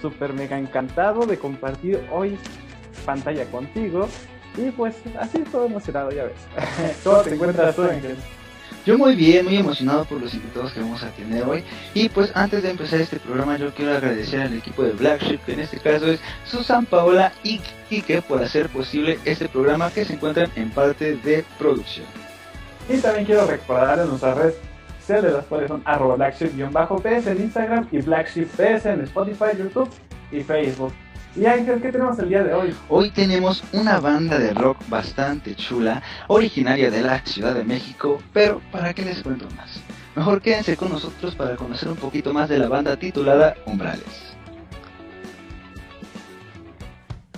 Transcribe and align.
Súper 0.00 0.32
mega 0.32 0.58
encantado 0.58 1.26
de 1.26 1.38
compartir 1.38 2.00
hoy 2.12 2.38
pantalla 3.04 3.44
contigo. 3.46 4.08
Y 4.56 4.70
pues 4.70 4.96
así 5.18 5.38
todo 5.50 5.66
emocionado, 5.66 6.10
ya 6.10 6.24
ves. 6.24 6.96
¿Cómo 7.04 7.18
te 7.18 7.34
encuentras 7.34 7.76
tú? 7.76 7.82
Yo 8.86 8.96
muy 8.96 9.14
bien, 9.14 9.44
muy 9.44 9.56
emocionado 9.56 10.04
por 10.04 10.20
los 10.20 10.32
invitados 10.32 10.72
que 10.72 10.80
vamos 10.80 11.02
a 11.02 11.10
tener 11.10 11.42
hoy. 11.44 11.62
Y 11.94 12.08
pues 12.08 12.30
antes 12.34 12.62
de 12.62 12.70
empezar 12.70 13.00
este 13.00 13.18
programa 13.18 13.58
yo 13.58 13.72
quiero 13.74 13.92
agradecer 13.92 14.40
al 14.40 14.54
equipo 14.56 14.82
de 14.82 14.92
Black 14.92 15.22
Sheep, 15.22 15.44
que 15.44 15.52
en 15.52 15.60
este 15.60 15.78
caso 15.78 16.06
es 16.06 16.20
Susan 16.46 16.86
Paola 16.86 17.32
y 17.42 17.60
Kike 17.88 18.22
por 18.22 18.42
hacer 18.42 18.68
posible 18.68 19.18
este 19.24 19.48
programa 19.48 19.90
que 19.90 20.04
se 20.04 20.14
encuentran 20.14 20.50
en 20.56 20.70
parte 20.70 21.16
de 21.16 21.44
producción. 21.58 22.06
Y 22.88 22.96
también 22.98 23.26
quiero 23.26 23.46
recordar 23.46 23.98
en 23.98 24.08
nuestras 24.08 24.38
redes 24.38 24.54
sociales, 25.08 25.32
las 25.32 25.46
cuales 25.46 25.68
son 25.68 25.82
arroba 25.86 26.16
blacksheep-ps 26.16 27.26
en 27.26 27.40
Instagram 27.40 27.88
y 27.90 27.98
blacksheep-ps 27.98 28.86
en 28.86 29.00
Spotify, 29.04 29.56
YouTube 29.58 29.88
y 30.30 30.42
Facebook. 30.42 30.92
Y 31.34 31.46
Ángel, 31.46 31.80
¿qué 31.80 31.90
tenemos 31.90 32.18
el 32.18 32.28
día 32.28 32.42
de 32.42 32.52
hoy? 32.52 32.74
Hoy 32.90 33.10
tenemos 33.10 33.64
una 33.72 34.00
banda 34.00 34.38
de 34.38 34.52
rock 34.52 34.76
bastante 34.88 35.54
chula, 35.54 36.02
originaria 36.26 36.90
de 36.90 37.00
la 37.00 37.20
Ciudad 37.24 37.54
de 37.54 37.64
México, 37.64 38.20
pero 38.34 38.60
¿para 38.70 38.92
qué 38.92 39.02
les 39.02 39.22
cuento 39.22 39.46
más? 39.56 39.80
Mejor 40.14 40.42
quédense 40.42 40.76
con 40.76 40.90
nosotros 40.90 41.34
para 41.34 41.56
conocer 41.56 41.88
un 41.88 41.96
poquito 41.96 42.34
más 42.34 42.50
de 42.50 42.58
la 42.58 42.68
banda 42.68 42.96
titulada 42.96 43.54
Umbrales. 43.64 44.34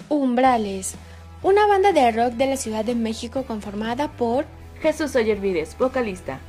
Umbrales, 0.08 0.96
una 1.42 1.68
banda 1.68 1.92
de 1.92 2.10
rock 2.10 2.32
de 2.32 2.46
la 2.46 2.56
Ciudad 2.56 2.84
de 2.84 2.96
México 2.96 3.44
conformada 3.44 4.10
por 4.10 4.44
Jesús 4.80 5.14
Ollervides, 5.14 5.76
vocalista. 5.78 6.40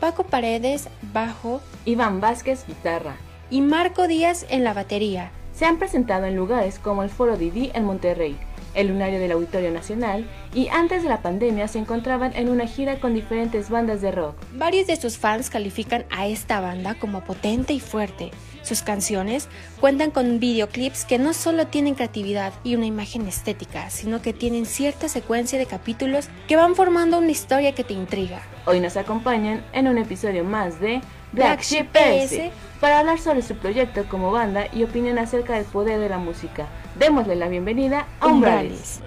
Paco 0.00 0.24
Paredes, 0.24 0.88
bajo, 1.12 1.60
Iván 1.84 2.20
Vázquez, 2.20 2.64
guitarra. 2.66 3.16
y 3.50 3.60
Marco 3.60 4.06
Díaz 4.08 4.46
en 4.48 4.64
la 4.64 4.72
batería. 4.72 5.30
Se 5.52 5.66
han 5.66 5.78
presentado 5.78 6.24
en 6.24 6.36
lugares 6.36 6.78
como 6.78 7.02
el 7.02 7.10
Foro 7.10 7.36
Didi 7.36 7.70
en 7.74 7.84
Monterrey, 7.84 8.38
el 8.74 8.88
Lunario 8.88 9.18
del 9.18 9.32
Auditorio 9.32 9.70
Nacional 9.70 10.28
y 10.54 10.68
antes 10.68 11.02
de 11.02 11.08
la 11.08 11.22
pandemia 11.22 11.68
se 11.68 11.78
encontraban 11.78 12.32
en 12.34 12.48
una 12.48 12.66
gira 12.66 13.00
con 13.00 13.14
diferentes 13.14 13.70
bandas 13.70 14.00
de 14.00 14.12
rock. 14.12 14.34
Varios 14.54 14.86
de 14.86 14.96
sus 14.96 15.18
fans 15.18 15.50
califican 15.50 16.04
a 16.10 16.26
esta 16.26 16.60
banda 16.60 16.94
como 16.94 17.22
potente 17.22 17.72
y 17.72 17.80
fuerte. 17.80 18.30
Sus 18.62 18.82
canciones 18.82 19.48
cuentan 19.80 20.10
con 20.10 20.38
videoclips 20.38 21.04
que 21.04 21.18
no 21.18 21.32
solo 21.32 21.66
tienen 21.66 21.94
creatividad 21.94 22.52
y 22.62 22.74
una 22.74 22.86
imagen 22.86 23.26
estética, 23.26 23.88
sino 23.90 24.20
que 24.20 24.32
tienen 24.32 24.66
cierta 24.66 25.08
secuencia 25.08 25.58
de 25.58 25.66
capítulos 25.66 26.28
que 26.46 26.56
van 26.56 26.74
formando 26.74 27.18
una 27.18 27.30
historia 27.30 27.74
que 27.74 27.84
te 27.84 27.94
intriga. 27.94 28.42
Hoy 28.66 28.80
nos 28.80 28.96
acompañan 28.96 29.64
en 29.72 29.88
un 29.88 29.96
episodio 29.96 30.44
más 30.44 30.78
de 30.80 31.00
Black 31.32 31.62
Sheep. 31.62 31.88
PS 31.92 32.50
para 32.80 32.98
hablar 32.98 33.18
sobre 33.18 33.42
su 33.42 33.56
proyecto 33.56 34.04
como 34.08 34.32
banda 34.32 34.66
y 34.72 34.84
opinión 34.84 35.18
acerca 35.18 35.54
del 35.54 35.64
poder 35.64 36.00
de 36.00 36.08
la 36.08 36.18
música. 36.18 36.66
Démosle 36.98 37.36
la 37.36 37.48
bienvenida 37.48 38.06
a 38.20 38.26
Umbrales. 38.26 39.00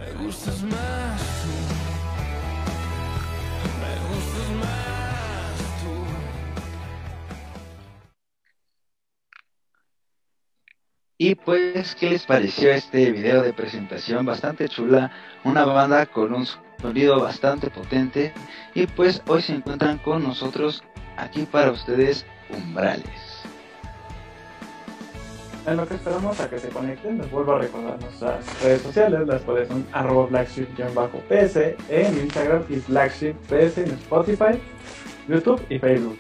Y 11.18 11.36
pues, 11.36 11.96
¿qué 11.96 12.10
les 12.10 12.26
pareció 12.26 12.72
este 12.72 13.12
video 13.12 13.42
de 13.42 13.54
presentación? 13.54 14.26
Bastante 14.26 14.68
chula, 14.68 15.12
una 15.44 15.64
banda 15.64 16.06
con 16.06 16.34
un 16.34 16.46
sonido 16.82 17.22
bastante 17.22 17.70
potente. 17.70 18.34
Y 18.76 18.88
pues 18.88 19.22
hoy 19.28 19.42
se 19.42 19.54
encuentran 19.54 20.00
con 20.00 20.22
nosotros 20.24 20.84
aquí 21.18 21.44
para 21.44 21.72
ustedes 21.72 22.26
Umbrales. 22.50 23.06
En 25.66 25.78
lo 25.78 25.88
que 25.88 25.96
esperamos 25.96 26.38
a 26.42 26.50
que 26.50 26.60
se 26.60 26.68
conecten, 26.70 27.20
les 27.20 27.32
vuelvo 27.32 27.54
a 27.54 27.60
recordar 27.60 27.98
nuestras 28.02 28.62
redes 28.62 28.82
sociales, 28.82 29.26
las 29.26 29.42
cuales 29.44 29.70
son 29.70 29.88
arroba 29.94 30.28
blacksheep-ps 30.28 31.56
en 31.90 32.18
Instagram 32.20 32.64
y 32.68 32.76
blacksheep-ps 32.80 33.78
en 33.78 33.92
Spotify, 33.92 34.60
YouTube 35.30 35.66
y 35.70 35.80
Facebook. 35.80 36.20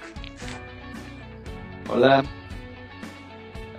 Hola. 1.90 2.24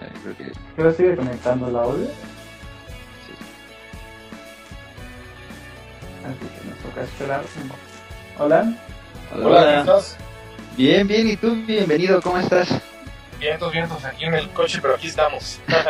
Eh, 0.00 0.12
creo 0.22 0.36
que 0.36 0.52
Creo 0.76 0.90
que 0.90 0.96
sigue 0.96 1.16
conectando 1.16 1.68
el 1.68 1.76
audio, 1.76 2.06
sí. 2.06 3.32
así 6.26 6.60
que 6.60 6.68
nos 6.68 6.78
toca 6.80 7.02
esperar 7.04 7.42
un 7.62 7.68
poco. 7.68 7.80
Hola. 8.38 8.74
Hola. 9.34 9.84
Bien, 10.76 11.06
bien, 11.06 11.28
¿y 11.28 11.36
tú? 11.36 11.54
Bienvenido, 11.66 12.20
¿cómo 12.20 12.36
estás? 12.36 12.68
Vientos, 13.38 13.72
vientos, 13.72 14.04
aquí 14.04 14.24
en 14.24 14.34
el 14.34 14.48
coche, 14.50 14.80
pero 14.82 14.96
aquí 14.96 15.06
estamos. 15.06 15.60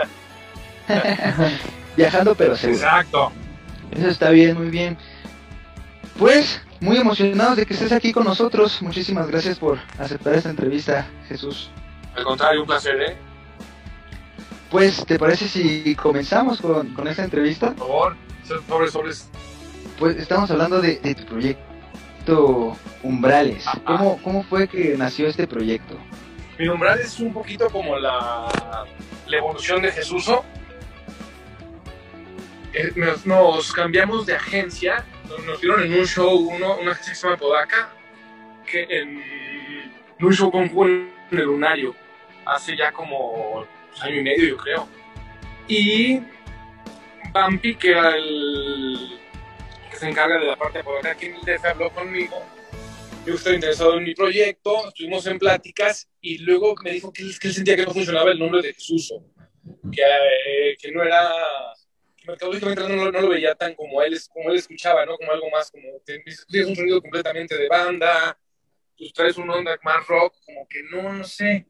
Viajando 1.96 2.34
pero 2.34 2.54
seguro. 2.54 2.78
Exacto. 2.78 3.32
Eso 3.92 4.08
está 4.08 4.28
bien, 4.28 4.58
muy 4.58 4.68
bien. 4.68 4.98
Pues, 6.18 6.60
muy 6.80 6.98
emocionados 6.98 7.56
de 7.56 7.64
que 7.64 7.72
estés 7.72 7.92
aquí 7.92 8.12
con 8.12 8.24
nosotros. 8.24 8.82
Muchísimas 8.82 9.26
gracias 9.28 9.58
por 9.58 9.78
aceptar 9.98 10.34
esta 10.34 10.50
entrevista, 10.50 11.06
Jesús. 11.28 11.70
Al 12.14 12.24
contrario, 12.24 12.60
un 12.60 12.66
placer, 12.66 13.00
¿eh? 13.00 13.16
Pues, 14.70 15.02
¿te 15.06 15.18
parece 15.18 15.48
si 15.48 15.94
comenzamos 15.94 16.60
con, 16.60 16.92
con 16.92 17.08
esta 17.08 17.24
entrevista? 17.24 17.72
Por 17.72 17.86
favor, 17.86 18.16
sobres, 18.68 18.92
sobres. 18.92 19.30
Pues 19.98 20.18
estamos 20.18 20.50
hablando 20.50 20.82
de, 20.82 20.98
de 20.98 21.14
tu 21.14 21.24
proyecto 21.24 21.73
Umbrales. 23.02 23.66
Ajá. 23.66 23.80
¿Cómo, 23.84 24.22
¿Cómo 24.22 24.42
fue 24.44 24.66
que 24.66 24.94
nació 24.96 25.28
este 25.28 25.46
proyecto? 25.46 25.98
Mi 26.58 26.68
umbral 26.68 27.00
es 27.00 27.18
un 27.20 27.32
poquito 27.32 27.68
como 27.68 27.98
la, 27.98 28.48
la 29.26 29.36
evolución 29.36 29.82
de 29.82 29.90
Jesuso. 29.90 30.44
Eh, 32.72 32.92
Nos, 32.96 33.26
nos 33.26 33.72
cambiamos 33.72 34.26
de 34.26 34.34
agencia, 34.34 35.04
nos, 35.28 35.44
nos 35.44 35.60
dieron 35.60 35.82
en 35.82 35.92
un 35.98 36.06
show, 36.06 36.34
uno, 36.34 36.76
una 36.76 36.92
agencia 36.92 37.12
que 37.12 37.18
se 37.18 37.26
llama 37.26 37.36
Podaca, 37.38 37.90
que 38.66 38.82
en, 38.82 39.22
en 40.18 40.26
un 40.26 40.32
show 40.32 40.50
con 40.50 40.62
en 40.64 41.10
el 41.30 41.44
Lunario, 41.44 41.94
hace 42.46 42.76
ya 42.76 42.92
como 42.92 43.66
pues, 43.90 44.02
año 44.02 44.20
y 44.20 44.22
medio, 44.22 44.48
yo 44.48 44.56
creo. 44.56 44.88
Y 45.68 46.20
Bampi, 47.32 47.74
que 47.74 47.90
era 47.90 48.16
el 48.16 49.18
que 49.94 50.00
se 50.00 50.08
encarga 50.08 50.38
de 50.38 50.46
la 50.46 50.56
parte 50.56 50.78
de 50.78 50.84
Podaca, 50.84 51.14
quien 51.14 51.36
les 51.46 51.64
habló 51.64 51.88
conmigo, 51.90 52.44
yo 53.24 53.34
estoy 53.34 53.54
interesado 53.54 53.96
en 53.96 54.04
mi 54.04 54.14
proyecto, 54.14 54.88
estuvimos 54.88 55.26
en 55.26 55.38
pláticas 55.38 56.08
y 56.20 56.38
luego 56.38 56.74
me 56.82 56.90
dijo 56.90 57.12
que, 57.12 57.22
que 57.40 57.48
él 57.48 57.54
sentía 57.54 57.76
que 57.76 57.86
no 57.86 57.92
funcionaba 57.92 58.32
el 58.32 58.38
nombre 58.38 58.60
de 58.60 58.74
Jesús, 58.74 59.14
que, 59.92 60.02
eh, 60.02 60.76
que 60.80 60.90
no 60.90 61.02
era, 61.02 61.30
que 62.16 62.26
mercadológicamente 62.26 62.88
no, 62.88 63.12
no 63.12 63.20
lo 63.20 63.28
veía 63.28 63.54
tan 63.54 63.74
como 63.74 64.02
él, 64.02 64.18
como 64.32 64.50
él 64.50 64.56
escuchaba, 64.56 65.06
¿no? 65.06 65.16
Como 65.16 65.30
algo 65.30 65.48
más, 65.50 65.70
como 65.70 65.84
tienes 66.04 66.68
un 66.68 66.76
sonido 66.76 67.00
completamente 67.00 67.56
de 67.56 67.68
banda, 67.68 68.36
tú 68.96 69.04
traes 69.14 69.38
un 69.38 69.48
onda 69.48 69.78
más 69.84 70.06
rock, 70.08 70.34
como 70.44 70.66
que 70.68 70.82
no, 70.90 71.12
no 71.12 71.24
sé. 71.24 71.66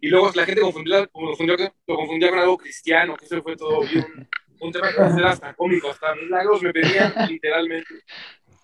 Y 0.00 0.08
luego 0.08 0.30
la 0.34 0.46
gente 0.46 0.62
confundía, 0.62 1.00
lo, 1.00 1.10
confundía, 1.10 1.74
lo 1.86 1.96
confundía 1.96 2.30
con 2.30 2.38
algo 2.38 2.56
cristiano, 2.56 3.16
que 3.16 3.26
eso 3.26 3.42
fue 3.42 3.54
todo 3.54 3.84
y 3.84 4.02
un, 4.60 4.72
tema 4.72 4.90
que 4.92 5.00
era 5.18 5.30
hasta 5.30 5.54
cómico, 5.54 5.90
hasta 5.90 6.14
milagros 6.14 6.62
me 6.62 6.72
pedían 6.72 7.12
literalmente. 7.28 7.94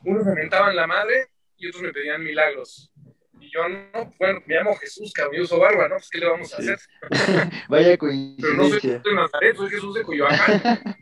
Unos 0.04 0.24
me 0.24 0.34
mentaban 0.34 0.76
la 0.76 0.86
madre 0.86 1.28
y 1.56 1.68
otros 1.68 1.82
me 1.82 1.92
pedían 1.92 2.22
milagros. 2.22 2.92
Y 3.40 3.50
yo, 3.50 3.68
no, 3.68 4.12
bueno, 4.18 4.40
me 4.46 4.54
llamo 4.54 4.76
Jesús, 4.76 5.12
cabrón, 5.12 5.36
yo 5.36 5.42
uso 5.42 5.58
barba, 5.58 5.88
¿no? 5.88 5.96
Pues, 5.96 6.08
¿qué 6.10 6.18
le 6.18 6.26
vamos 6.26 6.52
a 6.54 6.56
hacer? 6.56 6.78
Vaya 7.68 7.96
Pero 7.98 8.54
no 8.54 8.62
soy 8.62 8.70
coincidencia. 8.70 9.02
de 9.04 9.14
Nazaret, 9.14 9.56
soy 9.56 9.70
Jesús 9.70 9.94
de 9.94 10.02
Coyoacán. 10.02 10.96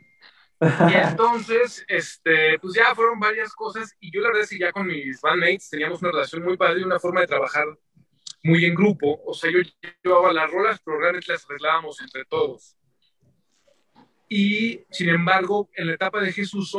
Y 0.61 0.93
entonces, 0.93 1.83
este, 1.87 2.57
pues 2.59 2.73
ya 2.75 2.95
fueron 2.95 3.19
varias 3.19 3.53
cosas 3.53 3.93
y 3.99 4.09
yo 4.11 4.21
la 4.21 4.29
verdad 4.29 4.43
es 4.43 4.49
que 4.49 4.59
ya 4.59 4.71
con 4.71 4.87
mis 4.87 5.19
bandmates 5.19 5.69
teníamos 5.69 6.01
una 6.01 6.11
relación 6.11 6.43
muy 6.43 6.55
padre 6.55 6.79
y 6.79 6.83
una 6.83 6.99
forma 6.99 7.21
de 7.21 7.27
trabajar 7.27 7.65
muy 8.43 8.63
en 8.63 8.73
grupo. 8.73 9.21
O 9.25 9.33
sea, 9.33 9.51
yo 9.51 9.59
llevaba 10.03 10.31
las 10.31 10.49
rolas, 10.49 10.79
pero 10.83 10.99
realmente 10.99 11.31
las 11.31 11.45
arreglábamos 11.45 11.99
entre 11.99 12.23
todos. 12.25 12.77
Y, 14.37 14.81
sin 14.91 15.07
embargo, 15.07 15.69
en 15.77 15.87
la 15.87 15.93
etapa 15.93 16.19
de 16.19 16.33
Jesús, 16.33 16.77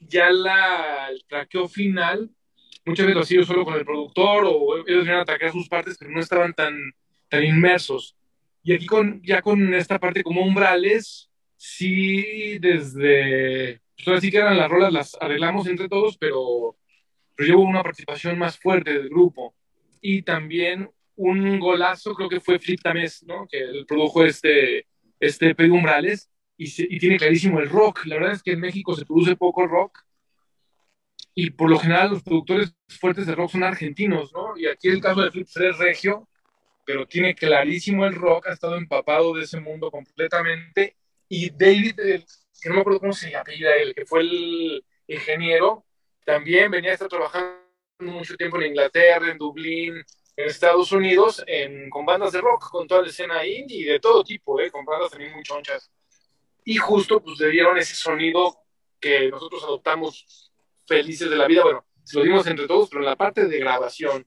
ya 0.00 0.30
la, 0.30 1.08
el 1.10 1.22
traqueo 1.26 1.68
final, 1.68 2.30
muchas 2.86 3.04
veces 3.04 3.14
lo 3.14 3.20
hacía 3.20 3.40
yo 3.40 3.44
solo 3.44 3.66
con 3.66 3.74
el 3.74 3.84
productor 3.84 4.44
o 4.46 4.78
ellos 4.78 5.04
venían 5.04 5.18
a 5.18 5.20
atacar 5.20 5.52
sus 5.52 5.68
partes, 5.68 5.98
pero 5.98 6.10
no 6.10 6.18
estaban 6.18 6.54
tan, 6.54 6.74
tan 7.28 7.44
inmersos. 7.44 8.16
Y 8.62 8.72
aquí 8.72 8.86
con, 8.86 9.20
ya 9.22 9.42
con 9.42 9.74
esta 9.74 9.98
parte 9.98 10.22
como 10.22 10.40
umbrales, 10.40 11.28
sí, 11.58 12.58
desde, 12.58 13.82
pues 13.94 14.08
ahora 14.08 14.20
sí 14.22 14.30
que 14.30 14.38
eran 14.38 14.56
las 14.56 14.70
rolas, 14.70 14.90
las 14.90 15.14
arreglamos 15.20 15.66
entre 15.66 15.90
todos, 15.90 16.16
pero, 16.16 16.74
pero 17.36 17.50
llevo 17.50 17.64
una 17.64 17.82
participación 17.82 18.38
más 18.38 18.58
fuerte 18.58 18.94
del 18.94 19.10
grupo. 19.10 19.54
Y 20.00 20.22
también 20.22 20.88
un 21.16 21.60
golazo, 21.60 22.14
creo 22.14 22.30
que 22.30 22.40
fue 22.40 22.58
Flip 22.58 22.80
Tamés, 22.80 23.24
¿no? 23.24 23.46
Que 23.46 23.58
él 23.58 23.84
produjo 23.86 24.24
este, 24.24 24.86
este 25.20 25.54
Pedro 25.54 25.74
Umbrales 25.74 26.30
y, 26.58 26.98
tiene 26.98 27.16
clarísimo 27.16 27.60
el 27.60 27.70
rock. 27.70 28.04
La 28.06 28.16
verdad 28.16 28.32
es 28.32 28.42
que 28.42 28.52
en 28.52 28.60
México 28.60 28.94
se 28.94 29.06
produce 29.06 29.36
poco 29.36 29.66
rock 29.66 30.00
y 31.34 31.50
por 31.50 31.70
lo 31.70 31.78
general 31.78 32.10
los 32.10 32.22
productores 32.22 32.74
fuertes 32.88 33.26
de 33.26 33.34
rock 33.34 33.52
son 33.52 33.62
argentinos, 33.62 34.32
¿no? 34.32 34.56
Y 34.56 34.66
aquí 34.66 34.88
el 34.88 35.00
caso 35.00 35.22
de 35.22 35.30
Flip 35.30 35.46
es 35.46 35.78
regio, 35.78 36.28
pero 36.84 37.06
tiene 37.06 37.34
clarísimo 37.34 38.04
el 38.04 38.14
rock, 38.14 38.48
ha 38.48 38.52
estado 38.52 38.76
empapado 38.76 39.34
de 39.34 39.44
ese 39.44 39.60
mundo 39.60 39.90
completamente 39.90 40.96
y 41.28 41.50
David, 41.50 41.94
que 41.94 42.68
no 42.68 42.74
me 42.74 42.80
acuerdo 42.80 43.00
cómo 43.00 43.12
se 43.12 43.34
apellida 43.36 43.76
él, 43.76 43.94
que 43.94 44.04
fue 44.04 44.20
el 44.22 44.84
ingeniero, 45.06 45.84
también 46.24 46.70
venía 46.70 46.90
a 46.90 46.94
estar 46.94 47.08
trabajando 47.08 47.56
mucho 48.00 48.36
tiempo 48.36 48.60
en 48.60 48.68
Inglaterra, 48.68 49.30
en 49.30 49.38
Dublín, 49.38 49.94
en 50.36 50.46
Estados 50.46 50.90
Unidos, 50.90 51.42
en, 51.46 51.88
con 51.88 52.04
bandas 52.04 52.32
de 52.32 52.40
rock, 52.40 52.70
con 52.70 52.86
toda 52.88 53.02
la 53.02 53.08
escena 53.08 53.46
indie 53.46 53.80
y 53.80 53.84
de 53.84 54.00
todo 54.00 54.24
tipo, 54.24 54.60
¿eh? 54.60 54.70
con 54.70 54.84
bandas 54.84 55.10
también 55.10 55.32
muy 55.32 55.42
chonchas. 55.42 55.90
Y 56.68 56.76
justo 56.76 57.22
pues 57.22 57.40
le 57.40 57.48
dieron 57.48 57.78
ese 57.78 57.94
sonido 57.94 58.58
que 59.00 59.30
nosotros 59.30 59.64
adoptamos 59.64 60.52
felices 60.86 61.30
de 61.30 61.36
la 61.36 61.46
vida, 61.46 61.62
bueno, 61.62 61.86
se 62.04 62.18
lo 62.18 62.24
dimos 62.24 62.46
entre 62.46 62.66
todos, 62.66 62.90
pero 62.90 63.00
en 63.00 63.06
la 63.06 63.16
parte 63.16 63.46
de 63.46 63.58
grabación 63.58 64.26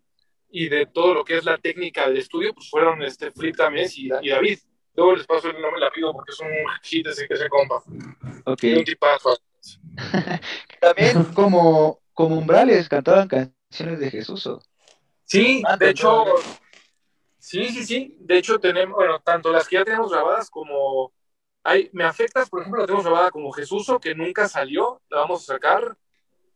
y 0.50 0.68
de 0.68 0.88
todo 0.88 1.14
lo 1.14 1.24
que 1.24 1.38
es 1.38 1.46
la 1.46 1.60
técnica 1.60 2.08
del 2.08 2.18
estudio, 2.18 2.52
pues 2.56 2.68
fueron 2.68 3.04
este 3.04 3.30
Flip 3.30 3.56
también 3.56 3.88
y, 3.96 4.10
y 4.24 4.30
David. 4.30 4.58
Luego 4.96 5.16
les 5.18 5.28
paso 5.28 5.50
el 5.50 5.62
nombre 5.62 5.80
la 5.82 5.92
pido 5.92 6.12
porque 6.14 6.32
es 6.32 6.40
un 6.40 6.48
hit 6.82 7.06
ese 7.06 7.28
que 7.28 7.36
se 7.36 7.48
compa. 7.48 7.84
Ok. 8.46 8.64
Un 8.76 8.84
tipazo. 8.86 9.38
También 10.82 11.24
como, 11.36 12.02
como 12.12 12.40
umbrales 12.40 12.90
cantaban 12.90 13.28
canciones 13.28 14.00
de 14.00 14.10
Jesús. 14.10 14.48
¿o? 14.48 14.60
Sí, 15.26 15.62
Ah, 15.68 15.78
de 15.78 15.92
hecho, 15.92 16.26
sí, 17.38 17.70
sí, 17.70 17.86
sí. 17.86 18.18
De 18.20 18.40
hecho, 18.40 18.58
tenemos, 18.60 18.96
bueno, 18.96 19.20
tanto 19.20 19.52
las 19.52 19.68
que 19.68 19.76
ya 19.76 19.86
tenemos 19.86 20.12
grabadas 20.12 20.50
como. 20.50 21.14
Hay, 21.64 21.90
me 21.94 22.04
afectas, 22.04 22.50
por 22.50 22.62
ejemplo, 22.62 22.82
la 22.82 22.88
tenemos 22.88 23.06
grabada 23.06 23.32
como 23.32 23.52
Jesuso, 23.52 24.00
que 24.00 24.16
nunca 24.16 24.48
salió, 24.48 25.02
la 25.10 25.20
vamos 25.20 25.44
a 25.44 25.54
sacar 25.54 25.98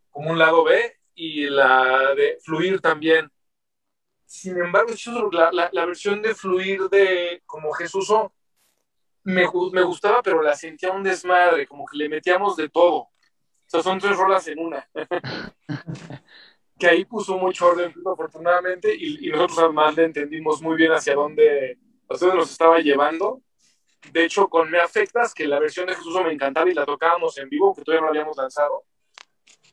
como 0.10 0.32
un 0.32 0.40
lado 0.40 0.64
B, 0.64 0.98
y 1.16 1.46
la 1.50 2.14
de 2.16 2.38
Fluir 2.44 2.82
también. 2.82 3.32
Sin 4.26 4.58
embargo, 4.58 4.90
Jesús, 4.90 5.14
la, 5.32 5.52
la, 5.52 5.70
la 5.72 5.86
versión 5.86 6.22
de 6.22 6.36
Fluir 6.36 6.90
de 6.90 7.42
como 7.46 7.72
Jesuso 7.74 8.34
me, 9.24 9.46
me 9.72 9.84
gustaba, 9.84 10.22
pero 10.22 10.42
la 10.42 10.56
sentía 10.56 10.92
un 10.92 11.04
desmadre, 11.04 11.68
como 11.68 11.86
que 11.86 11.98
le 11.98 12.10
metíamos 12.10 12.56
de 12.56 12.70
todo. 12.70 12.96
O 12.98 13.10
sea, 13.68 13.82
son 13.82 14.00
tres 14.00 14.16
rolas 14.18 14.48
en 14.48 14.60
una. 14.60 14.88
que 16.78 16.88
ahí 16.88 17.06
puso 17.06 17.38
mucho 17.38 17.68
orden, 17.68 17.94
afortunadamente, 18.06 18.94
y, 18.96 19.28
y 19.28 19.32
nosotros 19.32 19.60
además 19.60 19.96
le 19.96 20.06
entendimos 20.06 20.62
muy 20.62 20.76
bien 20.76 20.92
hacia 20.92 21.16
dónde, 21.16 21.78
hacia 22.10 22.28
dónde 22.28 22.42
nos 22.42 22.52
estaba 22.52 22.80
llevando. 22.80 23.42
De 24.12 24.26
hecho, 24.26 24.48
con 24.48 24.70
Me 24.70 24.80
Afectas, 24.80 25.34
que 25.34 25.48
la 25.48 25.60
versión 25.60 25.88
de 25.88 25.96
Jesús 25.96 26.16
me 26.24 26.32
encantaba 26.32 26.70
y 26.70 26.74
la 26.74 26.86
tocábamos 26.86 27.38
en 27.38 27.50
vivo, 27.50 27.76
que 27.76 27.82
todavía 27.84 28.02
no 28.02 28.08
la 28.08 28.12
habíamos 28.20 28.38
lanzado. 28.38 28.84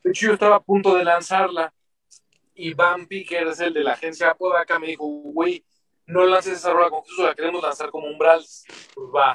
De 0.03 0.11
hecho, 0.11 0.27
yo 0.27 0.33
estaba 0.33 0.57
a 0.57 0.59
punto 0.61 0.95
de 0.95 1.03
lanzarla 1.05 1.73
y 2.55 2.73
Bampi, 2.73 3.25
que 3.25 3.39
es 3.39 3.59
el 3.61 3.73
de 3.73 3.83
la 3.83 3.93
agencia 3.93 4.29
Apodaca, 4.29 4.77
me 4.79 4.87
dijo, 4.87 5.05
güey, 5.05 5.63
no 6.05 6.25
lances 6.25 6.57
esa 6.57 6.73
rola 6.73 6.89
con 6.89 7.01
Jesús, 7.03 7.25
la 7.25 7.33
queremos 7.33 7.63
lanzar 7.63 7.89
como 7.89 8.07
umbral. 8.07 8.43
Pues 8.93 9.07
va. 9.15 9.33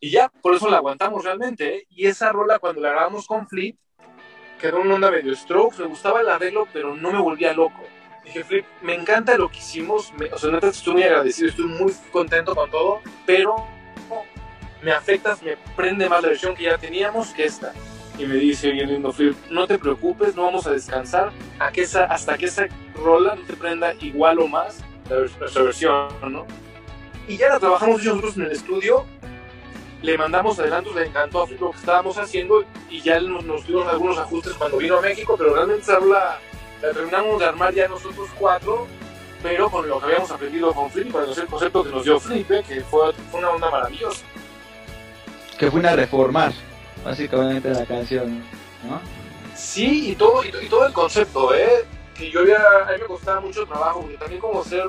Y 0.00 0.10
ya, 0.10 0.28
por 0.28 0.54
eso 0.54 0.68
la 0.70 0.76
aguantamos 0.76 1.24
realmente. 1.24 1.76
¿eh? 1.76 1.86
Y 1.90 2.06
esa 2.06 2.30
rola, 2.30 2.58
cuando 2.58 2.80
la 2.80 2.90
grabamos 2.90 3.26
con 3.26 3.48
Flip, 3.48 3.76
quedó 4.60 4.80
una 4.80 4.94
onda 4.94 5.10
medio 5.10 5.34
stroke, 5.34 5.78
me 5.80 5.86
gustaba 5.86 6.20
el 6.20 6.28
arreglo, 6.28 6.68
pero 6.72 6.94
no 6.94 7.10
me 7.10 7.20
volvía 7.20 7.52
loco. 7.52 7.82
Dije, 8.24 8.44
Flip, 8.44 8.64
me 8.82 8.94
encanta 8.94 9.36
lo 9.36 9.50
que 9.50 9.58
hicimos, 9.58 10.12
me- 10.14 10.32
o 10.32 10.38
sea, 10.38 10.50
neta, 10.50 10.68
estoy 10.68 10.94
muy 10.94 11.02
agradecido, 11.02 11.48
estoy 11.48 11.66
muy 11.66 11.92
contento 12.10 12.54
con 12.54 12.70
todo, 12.70 13.02
pero 13.26 13.56
me 14.84 14.92
afectas, 14.92 15.42
me 15.42 15.56
prende 15.74 16.08
más 16.08 16.22
la 16.22 16.28
versión 16.28 16.54
que 16.54 16.64
ya 16.64 16.78
teníamos 16.78 17.28
que 17.30 17.46
esta. 17.46 17.72
Y 18.18 18.26
me 18.26 18.36
dice 18.36 18.70
bien 18.70 18.88
lindo 18.88 19.12
Flip, 19.12 19.34
no 19.50 19.66
te 19.66 19.78
preocupes, 19.78 20.36
no 20.36 20.44
vamos 20.44 20.66
a 20.66 20.70
descansar 20.70 21.32
a 21.58 21.72
que 21.72 21.82
esa, 21.82 22.04
hasta 22.04 22.38
que 22.38 22.46
esa 22.46 22.68
rola 22.94 23.34
no 23.34 23.42
te 23.42 23.54
prenda 23.54 23.94
igual 23.94 24.38
o 24.38 24.46
más 24.46 24.84
la 25.08 25.16
versión. 25.16 26.46
Y 27.26 27.36
ya 27.36 27.48
la 27.48 27.58
trabajamos 27.58 28.04
nosotros 28.04 28.36
en 28.36 28.42
el 28.42 28.52
estudio, 28.52 29.06
le 30.02 30.18
mandamos 30.18 30.58
adelantos, 30.58 30.94
le 30.94 31.06
encantó 31.06 31.42
a 31.42 31.46
Flip 31.46 31.60
lo 31.60 31.70
que 31.70 31.78
estábamos 31.78 32.18
haciendo 32.18 32.64
y 32.90 33.00
ya 33.00 33.18
nos, 33.20 33.44
nos 33.44 33.66
dio 33.66 33.88
algunos 33.88 34.18
ajustes 34.18 34.52
cuando 34.52 34.76
vino 34.76 34.98
a 34.98 35.00
México, 35.00 35.34
pero 35.36 35.54
realmente 35.54 35.82
esa 35.82 35.98
rola 35.98 36.38
la 36.82 36.90
terminamos 36.92 37.40
de 37.40 37.46
armar 37.46 37.74
ya 37.74 37.88
nosotros 37.88 38.28
cuatro, 38.38 38.86
pero 39.42 39.70
con 39.70 39.88
lo 39.88 39.98
que 39.98 40.04
habíamos 40.04 40.30
aprendido 40.30 40.72
con 40.72 40.90
Flip, 40.90 41.10
con 41.10 41.28
el 41.28 41.46
concepto 41.46 41.82
que 41.82 41.90
nos 41.90 42.04
dio 42.04 42.20
Flip, 42.20 42.46
que 42.46 42.82
fue, 42.82 43.12
fue 43.30 43.40
una 43.40 43.50
onda 43.50 43.70
maravillosa. 43.70 44.24
Que 45.58 45.70
fue 45.70 45.86
a 45.86 45.94
reformar, 45.96 46.52
básicamente, 47.04 47.70
la 47.70 47.86
canción, 47.86 48.40
¿no? 48.88 49.00
Sí, 49.54 50.10
y 50.10 50.16
todo, 50.16 50.44
y, 50.44 50.48
y 50.48 50.68
todo 50.68 50.86
el 50.86 50.92
concepto, 50.92 51.54
¿eh? 51.54 51.84
Que 52.14 52.30
yo 52.30 52.40
había, 52.40 52.56
a 52.56 52.92
mí 52.92 52.98
me 53.00 53.06
costaba 53.06 53.40
mucho 53.40 53.64
trabajo, 53.66 54.00
porque 54.02 54.16
también 54.16 54.40
como 54.40 54.64
ser, 54.64 54.88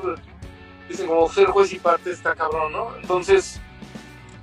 dicen, 0.89 1.07
como 1.07 1.29
ser 1.31 1.47
juez 1.47 1.71
y 1.73 1.79
parte 1.79 2.11
está 2.11 2.33
cabrón, 2.35 2.71
¿no? 2.71 2.95
Entonces, 2.99 3.61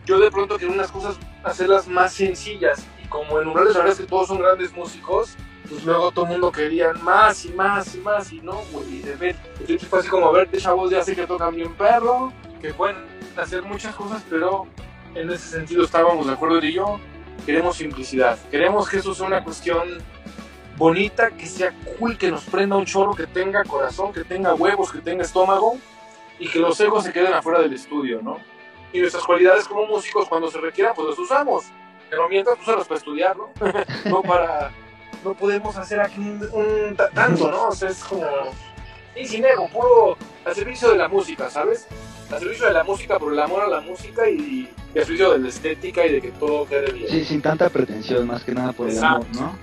yo 0.06 0.18
de 0.20 0.30
pronto 0.30 0.56
quería 0.56 0.74
unas 0.74 0.90
cosas, 0.90 1.16
hacerlas 1.42 1.88
más 1.88 2.12
sencillas, 2.12 2.84
y 3.02 3.08
como 3.08 3.40
en 3.40 3.48
Umbrales 3.48 3.72
la 3.74 3.80
verdad 3.80 3.94
es 3.94 4.00
que 4.00 4.06
todos 4.06 4.28
son 4.28 4.38
grandes 4.38 4.72
músicos, 4.72 5.36
pues 5.68 5.84
luego 5.84 6.12
todo 6.12 6.26
el 6.26 6.32
mundo 6.32 6.52
quería 6.52 6.92
más 6.92 7.44
y 7.44 7.52
más 7.52 7.94
y 7.94 7.98
más, 7.98 8.32
y 8.32 8.40
no, 8.40 8.62
güey, 8.72 8.96
y 8.96 8.98
de 9.00 9.16
ver, 9.16 9.36
fue 9.88 9.98
así 10.00 10.08
como, 10.08 10.30
ver, 10.32 10.48
chavos 10.56 10.90
ya 10.90 11.02
sé 11.02 11.16
que 11.16 11.26
tocan 11.26 11.54
bien 11.54 11.74
perro, 11.74 12.32
que 12.60 12.72
pueden 12.74 12.96
hacer 13.36 13.62
muchas 13.62 13.94
cosas, 13.94 14.22
pero 14.28 14.66
en 15.14 15.30
ese 15.30 15.48
sentido 15.48 15.84
estábamos 15.84 16.26
de 16.26 16.32
acuerdo 16.32 16.58
y 16.64 16.72
yo, 16.72 16.98
queremos 17.46 17.76
simplicidad, 17.76 18.38
queremos 18.50 18.88
que 18.88 18.98
eso 18.98 19.14
sea 19.14 19.26
una 19.26 19.42
cuestión 19.44 19.98
bonita, 20.76 21.30
que 21.30 21.46
sea 21.46 21.72
cool, 21.98 22.16
que 22.16 22.30
nos 22.30 22.44
prenda 22.44 22.76
un 22.76 22.84
chorro, 22.86 23.14
que 23.14 23.26
tenga 23.26 23.62
corazón, 23.64 24.12
que 24.12 24.24
tenga 24.24 24.54
huevos, 24.54 24.90
que 24.90 24.98
tenga 25.00 25.22
estómago 25.22 25.76
y 26.38 26.48
que 26.48 26.58
los 26.58 26.78
egos 26.80 27.04
se 27.04 27.12
queden 27.12 27.32
afuera 27.34 27.60
del 27.60 27.72
estudio, 27.74 28.20
¿no? 28.22 28.38
Y 28.92 29.00
nuestras 29.00 29.24
cualidades 29.24 29.66
como 29.68 29.86
músicos 29.86 30.28
cuando 30.28 30.50
se 30.50 30.58
requieran, 30.58 30.92
pues 30.94 31.08
las 31.10 31.18
usamos. 31.18 31.64
Pero 32.10 32.28
mientras, 32.28 32.56
pues 32.56 32.68
usarlas 32.68 32.88
para 32.88 32.98
estudiar, 32.98 33.36
¿no? 33.36 33.50
no 34.10 34.22
para... 34.22 34.70
No 35.24 35.34
podemos 35.34 35.76
hacer 35.76 36.00
aquí 36.00 36.18
un, 36.18 36.42
un 36.52 36.96
ta- 36.96 37.08
tanto, 37.10 37.50
¿no? 37.50 37.68
O 37.68 37.72
sea, 37.72 37.88
es 37.90 38.02
como... 38.04 38.26
Y 39.14 39.26
sin 39.26 39.44
ego, 39.44 39.68
puro 39.68 40.16
al 40.44 40.54
servicio 40.54 40.90
de 40.90 40.96
la 40.96 41.08
música, 41.08 41.50
¿sabes? 41.50 41.86
Al 42.30 42.38
servicio 42.40 42.66
de 42.66 42.72
la 42.72 42.82
música 42.84 43.18
por 43.18 43.32
el 43.32 43.40
amor 43.40 43.62
a 43.62 43.68
la 43.68 43.80
música 43.80 44.28
y, 44.28 44.70
y 44.94 44.98
al 44.98 45.04
servicio 45.04 45.32
de 45.32 45.38
la 45.40 45.48
estética 45.48 46.06
y 46.06 46.12
de 46.12 46.20
que 46.22 46.30
todo 46.32 46.66
quede 46.66 46.92
bien. 46.92 47.08
Sí, 47.10 47.24
sin 47.24 47.42
tanta 47.42 47.68
pretensión, 47.68 48.26
más 48.26 48.42
que 48.42 48.52
nada 48.54 48.72
por 48.72 48.88
el 48.88 48.98
amor, 48.98 49.26
¿no? 49.34 49.56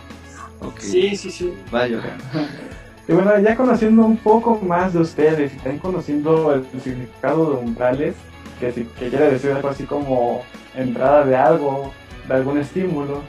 Sí, 0.79 1.15
sí. 1.15 1.31
sí. 1.31 1.53
Va, 1.73 1.81
Johan. 1.81 2.17
Y 3.07 3.11
bueno, 3.13 3.39
ya 3.39 3.55
conociendo 3.55 4.05
un 4.05 4.17
poco 4.17 4.59
más 4.61 4.93
de 4.93 4.99
ustedes 4.99 5.51
y 5.51 5.55
también 5.55 5.79
conociendo 5.79 6.53
el 6.53 6.63
significado 6.79 7.49
de 7.49 7.57
umbrales, 7.57 8.13
que, 8.59 8.71
si- 8.71 8.83
que 8.83 9.09
quiere 9.09 9.31
decir 9.31 9.51
algo 9.51 9.69
así 9.69 9.85
como 9.85 10.43
entrada 10.75 11.25
de 11.25 11.35
algo, 11.35 11.91
de 12.27 12.33
algún 12.35 12.59
estímulo, 12.59 13.23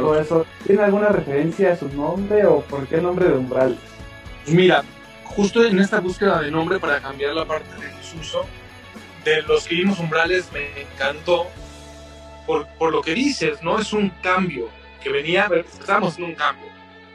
todo 0.00 0.18
eso, 0.18 0.44
¿tiene 0.66 0.82
alguna 0.82 1.10
referencia 1.10 1.74
a 1.74 1.76
su 1.76 1.88
nombre 1.90 2.44
o 2.46 2.58
por 2.62 2.88
qué 2.88 2.96
el 2.96 3.04
nombre 3.04 3.28
de 3.28 3.34
umbrales? 3.34 3.78
Mira, 4.48 4.82
justo 5.28 5.64
en 5.64 5.78
esta 5.78 6.00
búsqueda 6.00 6.40
de 6.40 6.50
nombre 6.50 6.78
para 6.78 7.00
cambiar 7.00 7.34
la 7.34 7.44
parte 7.44 7.68
de 7.80 7.94
desuso, 7.96 8.46
de 9.24 9.42
los 9.42 9.66
que 9.66 9.76
vimos 9.76 9.98
umbrales 9.98 10.50
me 10.52 10.82
encantó 10.82 11.46
por, 12.46 12.66
por 12.78 12.92
lo 12.92 13.02
que 13.02 13.14
dices, 13.14 13.62
¿no? 13.62 13.78
Es 13.78 13.92
un 13.92 14.10
cambio 14.22 14.68
que 15.02 15.10
venía, 15.10 15.48
estábamos 15.54 16.18
en 16.18 16.24
un 16.24 16.34
cambio. 16.34 16.68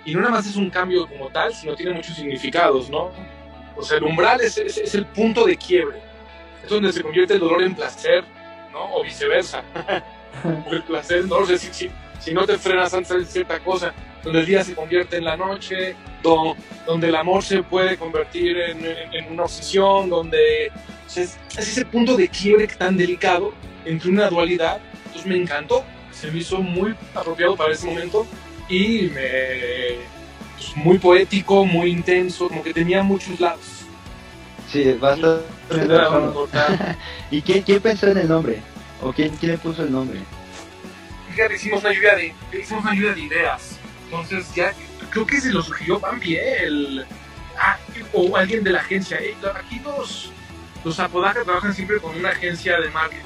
Y 0.06 0.14
no 0.14 0.22
nada 0.22 0.34
más 0.34 0.48
es 0.48 0.56
un 0.56 0.70
cambio 0.70 1.08
como 1.08 1.30
tal, 1.30 1.54
sino 1.54 1.76
tiene 1.76 1.94
muchos 1.94 2.16
significados, 2.16 2.90
¿no? 2.90 3.12
O 3.76 3.84
sea, 3.84 3.98
el 3.98 4.04
umbral 4.04 4.42
es, 4.42 4.58
es, 4.58 4.78
es 4.78 4.96
el 4.96 5.06
punto 5.08 5.46
de 5.46 5.58
quiebre. 5.58 6.00
Es 6.64 6.70
donde 6.70 6.92
se 6.92 7.02
convierte 7.02 7.34
el 7.34 7.40
dolor 7.40 7.64
en 7.64 7.76
placer, 7.76 8.24
¿no? 8.72 8.96
O 8.96 9.04
viceversa. 9.04 9.64
el 10.72 10.84
placer, 10.84 11.26
no 11.26 11.46
sé 11.46 11.58
si, 11.58 11.74
si, 11.74 11.92
si 12.20 12.34
no 12.34 12.46
te 12.46 12.58
frenas 12.58 12.94
antes 12.94 13.18
de 13.18 13.26
cierta 13.26 13.60
cosa, 13.60 13.94
donde 14.24 14.42
el 14.42 14.46
día 14.46 14.64
se 14.64 14.76
convierte 14.76 15.18
en 15.18 15.26
la 15.26 15.38
noche, 15.38 15.96
do- 16.24 16.56
donde 16.88 17.10
el 17.10 17.16
amor 17.16 17.44
se 17.44 17.62
puede 17.62 17.98
convertir 17.98 18.58
en, 18.58 18.84
en- 18.86 19.14
en 19.14 19.32
una 19.34 19.44
obsesión, 19.44 20.10
donde 20.10 20.72
o 21.06 21.10
sea, 21.10 21.24
es, 21.24 21.38
es 21.58 21.68
ese 21.68 21.86
punto 21.86 22.16
de 22.18 22.28
quiebre 22.30 22.66
tan 22.68 22.98
delicado 22.98 23.54
entre 23.86 24.10
una 24.10 24.30
dualidad. 24.30 24.80
Entonces 25.06 25.26
me 25.28 25.38
encantó, 25.38 25.84
se 26.12 26.32
me 26.32 26.40
hizo 26.40 26.58
muy 26.60 26.96
apropiado 27.14 27.56
para 27.56 27.74
ese 27.74 27.86
momento 27.86 28.26
y 28.70 29.10
me, 29.14 29.30
pues, 30.56 30.76
muy 30.76 30.98
poético, 30.98 31.66
muy 31.66 31.92
intenso, 31.92 32.48
como 32.48 32.64
que 32.64 32.74
tenía 32.74 33.04
muchos 33.04 33.40
lados. 33.40 33.62
Sí, 34.72 34.94
bastante. 34.94 35.44
¿Y 37.32 37.42
quién, 37.42 37.62
quién 37.62 37.80
pensó 37.82 38.08
en 38.08 38.18
el 38.18 38.28
nombre? 38.28 38.60
¿O 39.02 39.12
quién, 39.12 39.36
quién 39.36 39.52
le 39.54 39.58
puso 39.58 39.84
el 39.84 39.92
nombre? 39.92 40.20
Fíjate, 41.32 41.56
hicimos 41.56 41.82
una 41.84 41.94
lluvia 41.94 42.16
de, 42.16 42.34
hicimos 42.60 42.84
una 42.84 42.94
lluvia 42.96 43.14
de 43.14 43.22
ideas. 43.22 43.78
Entonces 44.06 44.54
ya, 44.56 44.74
creo 45.14 45.28
que 45.28 45.40
se 45.40 45.54
lo 45.54 45.62
sugirió 45.62 46.00
Bambi, 46.00 46.36
¿eh? 46.36 46.64
El, 46.64 47.06
ah, 47.58 47.78
o 48.14 48.36
alguien 48.36 48.64
de 48.64 48.72
la 48.72 48.80
agencia. 48.80 49.18
"Ey, 49.18 49.38
aquí 49.56 49.80
los, 49.80 50.32
los 50.84 51.00
Apodaca 51.00 51.44
trabajan 51.44 51.74
siempre 51.74 52.00
con 52.00 52.18
una 52.18 52.30
agencia 52.30 52.80
de 52.80 52.90
marketing 52.90 53.24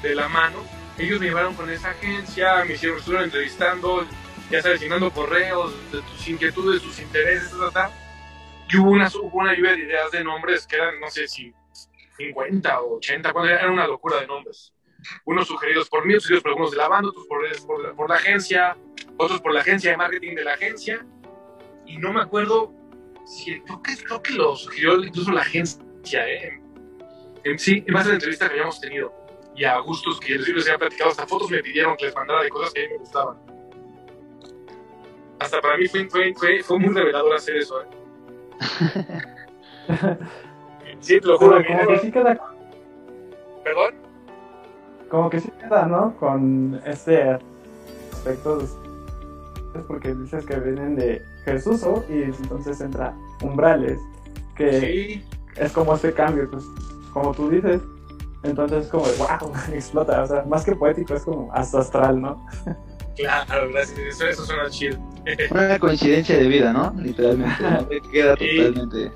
de 0.00 0.14
la 0.14 0.28
mano. 0.28 0.64
Ellos 0.96 1.18
me 1.18 1.26
llevaron 1.26 1.54
con 1.54 1.68
esa 1.70 1.90
agencia, 1.90 2.64
me 2.64 2.74
hicieron, 2.74 2.98
estuvieron 2.98 3.24
entrevistando, 3.24 4.06
ya 4.50 4.62
sabes, 4.62 4.80
llenando 4.80 5.10
correos 5.10 5.74
de 5.90 6.00
tus 6.02 6.28
inquietudes, 6.28 6.82
tus 6.82 7.00
intereses, 7.00 7.50
ta, 7.50 7.58
ta, 7.58 7.70
ta. 7.70 7.90
Y 8.70 8.76
hubo 8.76 8.90
una, 8.90 9.08
hubo 9.08 9.38
una 9.38 9.54
lluvia 9.54 9.72
de 9.72 9.80
ideas 9.80 10.10
de 10.12 10.22
nombres 10.22 10.66
que 10.66 10.76
eran, 10.76 11.00
no 11.00 11.10
sé 11.10 11.26
si 11.26 11.52
50 12.16 12.80
o 12.80 12.96
80, 12.98 13.32
cuando 13.32 13.52
era 13.52 13.70
una 13.70 13.86
locura 13.86 14.20
de 14.20 14.26
nombres 14.26 14.72
unos 15.24 15.46
sugeridos 15.46 15.88
por 15.88 16.04
mí, 16.04 16.14
otros 16.14 16.24
sugeridos 16.24 16.42
por 16.42 16.50
algunos 16.50 16.70
de 16.72 16.76
la 16.76 16.88
banda, 16.88 17.08
otros 17.08 17.26
por, 17.26 17.66
por, 17.66 17.94
por 17.96 18.10
la 18.10 18.16
agencia, 18.16 18.76
otros 19.18 19.40
por 19.40 19.52
la 19.52 19.60
agencia 19.60 19.90
de 19.90 19.96
marketing 19.96 20.34
de 20.34 20.44
la 20.44 20.54
agencia. 20.54 21.06
Y 21.86 21.98
no 21.98 22.12
me 22.12 22.22
acuerdo 22.22 22.72
si 23.26 23.60
creo 23.60 23.82
que, 23.82 23.96
creo 23.96 24.22
que 24.22 24.32
lo 24.32 24.56
sugirió 24.56 25.02
incluso 25.02 25.30
la 25.32 25.42
agencia, 25.42 26.28
¿eh? 26.28 26.60
En, 27.44 27.58
sí, 27.58 27.84
en 27.86 27.94
base 27.94 28.06
a 28.06 28.08
la 28.10 28.14
entrevista 28.14 28.46
que 28.46 28.54
habíamos 28.54 28.80
tenido 28.80 29.12
y 29.54 29.64
a 29.64 29.78
gustos 29.80 30.18
que 30.20 30.34
les 30.34 30.48
les 30.48 30.66
había 30.66 30.78
platicado, 30.78 31.10
hasta 31.10 31.26
fotos 31.26 31.50
me 31.50 31.62
pidieron 31.62 31.96
que 31.96 32.06
les 32.06 32.14
mandara 32.14 32.42
de 32.42 32.48
cosas 32.48 32.72
que 32.72 32.80
a 32.80 32.82
mí 32.84 32.92
me 32.92 32.98
gustaban. 32.98 33.36
Hasta 35.40 35.60
para 35.60 35.76
mí 35.76 35.86
fue, 35.88 36.08
fue, 36.08 36.34
fue, 36.34 36.62
fue 36.62 36.78
muy 36.78 36.94
revelador 36.94 37.34
hacer 37.34 37.56
eso, 37.56 37.82
¿eh? 37.82 37.86
Sí, 41.00 41.20
te 41.20 41.26
lo 41.26 41.38
juro. 41.38 41.58
Pero 41.58 41.78
como 41.78 41.88
que 41.90 41.98
sí 41.98 42.10
queda, 42.10 42.40
¿Perdón? 43.64 43.94
como 45.08 45.30
que 45.30 45.40
sí 45.40 45.50
queda, 45.60 45.86
¿no? 45.86 46.16
Con 46.18 46.80
este 46.84 47.38
aspecto. 48.12 48.58
Es 49.74 49.82
porque 49.86 50.14
dices 50.14 50.44
que 50.46 50.56
vienen 50.58 50.96
de 50.96 51.22
Jesús 51.44 51.82
¿o? 51.84 52.04
y 52.08 52.22
entonces 52.22 52.80
entra 52.80 53.14
umbrales, 53.42 53.98
que 54.56 54.80
Sí. 54.80 55.24
es 55.56 55.72
como 55.72 55.94
este 55.94 56.12
cambio, 56.12 56.50
pues, 56.50 56.64
como 57.12 57.32
tú 57.34 57.50
dices. 57.50 57.80
Entonces 58.44 58.84
es 58.84 58.90
como 58.90 59.06
de 59.06 59.16
wow, 59.16 59.52
explota, 59.72 60.22
o 60.22 60.26
sea, 60.26 60.44
más 60.44 60.64
que 60.64 60.74
poético, 60.76 61.14
es 61.14 61.22
como 61.24 61.52
hasta 61.52 61.80
astral, 61.80 62.20
¿no? 62.20 62.46
Claro, 63.16 63.68
gracias. 63.72 63.98
Eso, 64.08 64.26
eso 64.26 64.44
suena 64.46 64.70
chido. 64.70 64.98
Una 65.50 65.78
coincidencia 65.78 66.36
de 66.38 66.46
vida, 66.46 66.72
¿no? 66.72 66.94
Literalmente. 66.96 68.00
Queda 68.12 68.36
totalmente. 68.36 69.12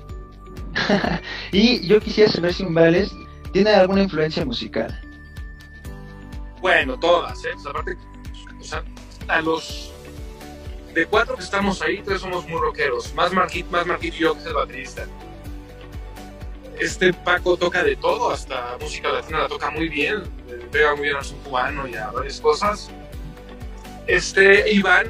y 1.51 1.87
yo 1.87 1.99
quisiera 2.01 2.29
saber 2.31 2.53
si 2.53 2.63
Umbrales 2.63 3.15
tiene 3.53 3.69
alguna 3.71 4.03
influencia 4.03 4.45
musical. 4.45 4.93
Bueno, 6.61 6.97
todas, 6.99 7.43
¿eh? 7.45 7.49
Aparte, 7.67 7.97
o 8.59 8.63
sea, 8.63 8.83
a 9.27 9.41
los 9.41 9.92
de 10.93 11.05
cuatro 11.07 11.35
que 11.35 11.43
estamos 11.43 11.81
ahí, 11.81 12.01
tres 12.03 12.21
somos 12.21 12.47
muy 12.47 12.59
rockeros. 12.59 13.13
Más 13.15 13.33
Marquit, 13.33 13.69
más 13.69 13.85
Marquit 13.85 14.13
y 14.13 14.19
yo, 14.19 14.33
que 14.33 14.41
es 14.41 14.45
el 14.45 14.53
baterista. 14.53 15.07
Este 16.79 17.13
Paco 17.13 17.57
toca 17.57 17.83
de 17.83 17.95
todo, 17.95 18.31
hasta 18.31 18.77
música 18.79 19.09
latina 19.09 19.39
la 19.39 19.47
toca 19.47 19.69
muy 19.69 19.89
bien, 19.89 20.23
pega 20.71 20.95
muy 20.95 21.03
bien 21.05 21.15
al 21.15 21.23
son 21.23 21.39
cubano 21.39 21.87
y 21.87 21.95
a 21.95 22.11
varias 22.11 22.41
cosas. 22.41 22.89
Este 24.07 24.71
Iván 24.71 25.07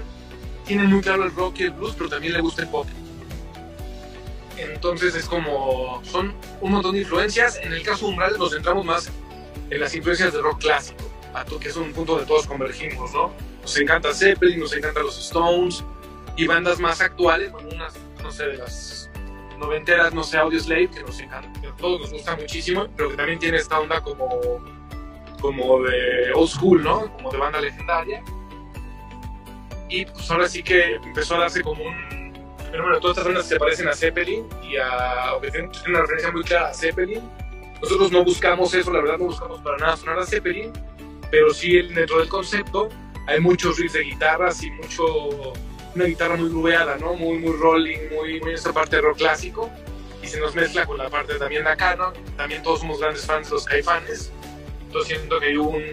tiene 0.66 0.84
muy 0.84 1.02
claro 1.02 1.24
el 1.24 1.34
rock 1.34 1.60
y 1.60 1.63
el 1.63 1.72
blues, 1.72 1.96
pero 1.98 2.10
también 2.10 2.34
le 2.34 2.42
gusta 2.42 2.62
el 2.62 2.68
pop. 2.70 2.88
Entonces 4.58 5.16
es 5.16 5.25
como, 5.25 6.02
son 6.06 6.34
un 6.62 6.72
montón 6.72 6.94
de 6.94 7.02
influencias. 7.02 7.58
En 7.62 7.74
el 7.74 7.84
caso 7.84 8.06
de 8.06 8.12
Umbral 8.12 8.38
nos 8.38 8.54
centramos 8.54 8.86
más 8.86 9.10
en 9.70 9.80
las 9.80 9.96
influencias 9.96 10.32
del 10.32 10.44
rock 10.44 10.62
clásico, 10.62 11.04
a 11.34 11.44
que 11.44 11.70
es 11.70 11.75
un 11.75 11.92
punto 11.94 12.13
donde 12.13 12.28
todos 12.28 12.46
convergimos, 12.46 13.12
¿no? 13.13 13.32
Nos 13.63 13.77
encanta 13.77 14.13
Zeppelin, 14.13 14.60
nos 14.60 14.75
encantan 14.75 15.03
los 15.03 15.17
Stones 15.17 15.84
y 16.36 16.46
bandas 16.46 16.79
más 16.79 17.00
actuales, 17.00 17.50
como 17.50 17.70
unas, 17.70 17.96
no 18.22 18.29
sé, 18.32 18.46
de 18.46 18.58
las 18.58 19.10
noventeras, 19.58 20.13
no 20.13 20.24
sé, 20.24 20.38
Audioslave, 20.38 20.89
que 20.89 21.01
nos 21.01 21.20
encanta, 21.20 21.62
que 21.62 21.67
a 21.67 21.75
todos 21.77 22.01
nos 22.01 22.12
gusta 22.12 22.36
muchísimo, 22.36 22.88
pero 22.98 23.10
que 23.10 23.15
también 23.15 23.39
tiene 23.39 23.58
esta 23.58 23.79
onda 23.79 24.01
como, 24.01 24.29
como 25.39 25.82
de 25.84 26.34
old 26.36 26.50
school, 26.50 26.84
¿no? 26.84 27.10
Como 27.13 27.32
de 27.32 27.38
banda 27.38 27.62
legendaria. 27.62 28.22
Y 29.89 30.05
pues 30.05 30.29
ahora 30.29 30.50
sí 30.50 30.62
que 30.62 30.96
empezó 30.96 31.36
a 31.36 31.39
darse 31.39 31.62
como 31.62 31.84
un 31.84 32.34
fenómeno 32.70 32.96
de 32.96 33.01
todas 33.01 33.17
estas 33.17 33.25
bandas 33.25 33.48
se 33.48 33.58
parecen 33.58 33.88
a 33.88 33.93
Zeppelin 33.93 34.46
y 34.63 34.75
a, 34.75 35.36
o 35.36 35.41
que 35.41 35.51
tienen 35.51 35.72
una 35.88 36.01
referencia 36.01 36.32
muy 36.32 36.43
clara 36.43 36.70
a 36.70 36.74
Zeppelin. 36.74 37.22
Nosotros 37.82 38.12
no 38.12 38.25
buscamos 38.25 38.74
eso, 38.74 38.91
la 38.91 39.00
verdad 39.00 39.17
no 39.20 39.25
buscamos 39.25 39.62
para 39.62 39.77
nada 39.77 39.96
sonar 39.96 40.20
a 40.20 40.25
Zeppelin, 40.25 40.74
pero 41.29 41.53
sí 41.53 41.82
dentro 41.82 42.20
del 42.20 42.27
concepto 42.27 42.89
hay 43.27 43.39
muchos 43.39 43.77
riffs 43.77 43.94
de 43.94 44.01
guitarras 44.01 44.63
y 44.63 44.72
mucho 44.72 45.53
una 45.96 46.06
guitarra 46.06 46.36
muy 46.36 46.50
grubeada, 46.50 46.98
¿no? 46.98 47.13
Muy, 47.13 47.38
muy 47.38 47.53
rolling, 47.53 48.10
muy, 48.12 48.39
muy 48.42 48.53
esa 48.53 48.74
parte 48.74 48.98
de 48.98 49.03
rock 49.03 49.18
clásico 49.18 49.70
y 50.22 50.27
se 50.27 50.39
nos 50.39 50.56
mezcla 50.56 50.86
con 50.86 50.98
la 50.98 51.10
parte 51.10 51.36
también 51.36 51.63
de 51.63 51.70
acá, 51.70 51.96
¿no? 51.96 52.13
También 52.38 52.63
todos 52.63 52.80
somos 52.80 53.00
grandes 53.00 53.25
fans 53.25 53.50
de 53.50 53.56
los 53.56 53.65
caifanes, 53.65 54.32
entonces 54.86 55.18
siento 55.18 55.39
que 55.39 55.48
hay 55.48 55.58
un, 55.58 55.84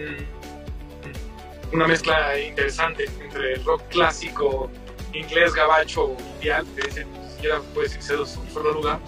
una 1.73 1.87
mezcla 1.87 2.39
interesante 2.39 3.09
entre 3.21 3.55
rock 3.55 3.83
clásico, 3.89 4.71
inglés, 5.13 5.53
gabacho, 5.53 6.07
mundial, 6.07 6.65
que 6.75 7.05
ni 7.05 7.29
siquiera 7.29 7.59
puede 7.73 7.87
decirse 7.87 8.13
de 8.13 8.21
un 8.21 8.27
solo 8.53 8.71
lugar, 8.73 8.99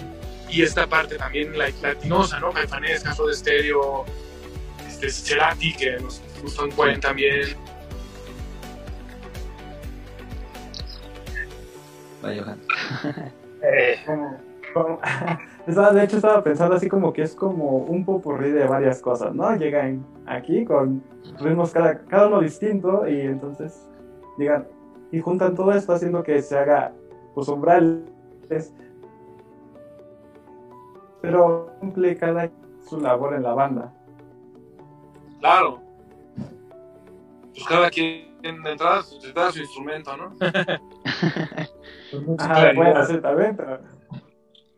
y 0.49 0.61
esta 0.61 0.87
parte 0.87 1.15
también 1.15 1.57
la, 1.57 1.69
latinosa, 1.81 2.39
¿no? 2.39 2.51
Caifanes, 2.51 3.03
Caso 3.03 3.25
de 3.25 3.33
Estéreo, 3.33 4.05
este, 4.87 5.09
Cerati, 5.09 5.73
que 5.73 5.91
nos 5.97 6.21
gusta 6.41 6.63
un 6.63 6.75
buen 6.75 6.99
también. 6.99 7.55
Vaya, 12.23 12.43
Johan. 12.43 12.59
Como, 14.05 14.37
como- 14.73 14.99
estaba- 15.67 15.91
de 15.91 16.03
hecho 16.03 16.15
estaba 16.17 16.43
pensando 16.43 16.75
así 16.75 16.87
como 16.89 17.13
que 17.13 17.21
es 17.23 17.35
como 17.35 17.77
un 17.77 18.03
popurrí 18.05 18.49
de 18.51 18.65
varias 18.65 19.01
cosas, 19.01 19.33
¿no? 19.35 19.55
Llegan 19.55 20.05
aquí 20.25 20.65
con 20.65 21.03
ritmos 21.39 21.71
cada, 21.71 21.99
cada 22.05 22.27
uno 22.27 22.39
distinto 22.39 23.07
y 23.07 23.21
entonces 23.21 23.87
llegan 24.37 24.67
y 25.11 25.19
juntan 25.19 25.53
todo 25.55 25.71
esto 25.73 25.93
haciendo 25.93 26.23
que 26.23 26.41
se 26.41 26.57
haga 26.57 26.91
pues 27.35 27.47
umbrales 27.47 28.01
pero 31.21 31.71
cumple 31.79 32.17
cada 32.17 32.49
su 32.89 32.99
labor 32.99 33.33
en 33.35 33.43
la 33.43 33.53
banda. 33.53 33.93
Claro. 35.39 35.79
Pues 37.53 37.65
cada 37.67 37.89
quien 37.89 38.33
de 38.41 38.49
entrada, 38.49 39.01
de 39.21 39.27
entrada 39.27 39.51
su 39.51 39.59
instrumento, 39.59 40.17
¿no? 40.17 40.31
Ah, 42.37 42.49
claridad. 42.53 42.75
pueden 42.75 42.97
hacer 42.97 43.21
también, 43.21 43.55
pero 43.55 43.79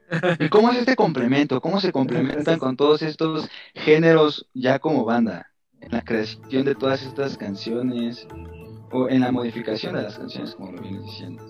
¿Y 0.40 0.50
cómo 0.50 0.70
es 0.72 0.78
este 0.78 0.96
complemento? 0.96 1.62
¿Cómo 1.62 1.80
se 1.80 1.92
complementan 1.92 2.60
con 2.60 2.76
todos 2.78 3.02
estos 3.02 3.50
géneros 3.74 4.48
ya 4.54 4.80
como 4.80 5.06
banda? 5.06 5.52
En 5.82 5.92
la 5.92 6.04
creación 6.04 6.66
de 6.66 6.76
todas 6.76 7.04
estas 7.04 7.38
canciones 7.38 8.28
o 8.92 9.10
en 9.10 9.22
la 9.22 9.32
modificación 9.32 9.94
de 9.96 10.04
las 10.04 10.18
canciones, 10.18 10.56
como 10.56 10.72
lo 10.72 10.82
vienes 10.82 11.04
diciendo. 11.04 11.44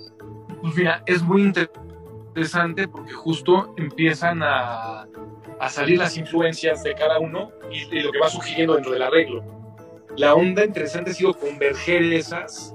Pues 0.61 0.75
mira, 0.75 1.03
es 1.05 1.21
muy 1.21 1.43
interesante 1.43 2.87
porque 2.87 3.13
justo 3.13 3.73
empiezan 3.77 4.41
a, 4.43 5.07
a 5.59 5.69
salir 5.69 5.99
las 5.99 6.17
influencias 6.17 6.83
de 6.83 6.93
cada 6.95 7.19
uno 7.19 7.51
y, 7.71 7.95
y 7.95 8.01
lo 8.01 8.11
que 8.11 8.19
va 8.19 8.29
sugiriendo 8.29 8.73
dentro 8.75 8.91
del 8.91 9.03
arreglo. 9.03 9.43
La 10.17 10.33
onda 10.33 10.65
interesante 10.65 11.11
ha 11.11 11.13
sido 11.13 11.33
converger 11.33 12.03
esas 12.13 12.75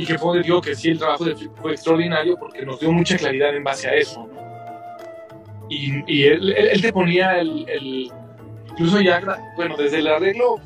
y 0.00 0.06
que 0.06 0.16
fue, 0.16 0.40
digo 0.42 0.60
que 0.60 0.74
sí, 0.76 0.90
el 0.90 0.98
trabajo 0.98 1.24
de 1.24 1.34
Flip 1.34 1.50
fue 1.60 1.72
extraordinario 1.72 2.36
porque 2.38 2.64
nos 2.64 2.78
dio 2.80 2.92
mucha 2.92 3.16
claridad 3.16 3.54
en 3.56 3.64
base 3.64 3.88
a 3.88 3.94
eso. 3.94 4.26
¿no? 4.26 4.38
Y, 5.68 6.02
y 6.06 6.24
él, 6.26 6.52
él- 6.56 6.68
él 6.72 6.80
te 6.82 6.92
ponía 6.92 7.38
el, 7.40 7.68
el- 7.68 8.10
incluso 8.70 9.00
ya, 9.00 9.20
bueno, 9.56 9.76
desde 9.76 9.98
el 9.98 10.06
arreglo 10.06 10.56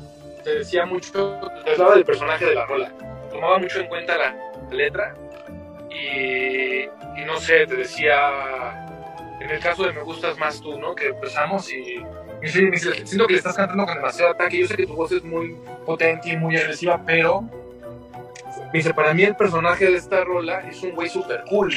te 0.43 0.55
decía 0.59 0.85
mucho, 0.85 1.39
te 1.65 1.71
hablaba 1.71 1.95
del 1.95 2.05
personaje 2.05 2.45
de 2.45 2.53
la 2.55 2.65
rola, 2.65 2.91
tomaba 3.31 3.57
mucho 3.59 3.79
en 3.79 3.87
cuenta 3.87 4.17
la 4.17 4.35
letra 4.71 5.15
y, 5.89 6.83
y 6.83 7.25
no 7.25 7.37
sé, 7.37 7.65
te 7.65 7.75
decía, 7.75 8.85
en 9.41 9.49
el 9.49 9.59
caso 9.59 9.83
de 9.85 9.93
Me 9.93 10.01
Gustas 10.03 10.37
Más 10.37 10.61
Tú, 10.61 10.77
¿no? 10.79 10.93
Que 10.95 11.07
empezamos 11.07 11.71
y 11.73 11.97
me 12.41 12.71
dice, 12.71 13.05
siento 13.05 13.25
que 13.27 13.33
le 13.33 13.39
estás 13.39 13.55
cantando 13.55 13.85
con 13.85 13.95
demasiado 13.95 14.31
ataque. 14.31 14.59
Yo 14.59 14.67
sé 14.67 14.75
que 14.75 14.85
tu 14.85 14.95
voz 14.95 15.11
es 15.13 15.23
muy 15.23 15.55
potente 15.85 16.29
y 16.29 16.37
muy 16.37 16.55
agresiva, 16.57 17.01
pero. 17.05 17.43
Me 18.73 18.79
dice, 18.79 18.91
para 18.91 19.13
mí 19.13 19.21
el 19.21 19.35
personaje 19.35 19.85
de 19.85 19.97
esta 19.97 20.23
rola 20.23 20.61
es 20.67 20.81
un 20.81 20.95
güey 20.95 21.07
súper 21.07 21.43
cool, 21.47 21.71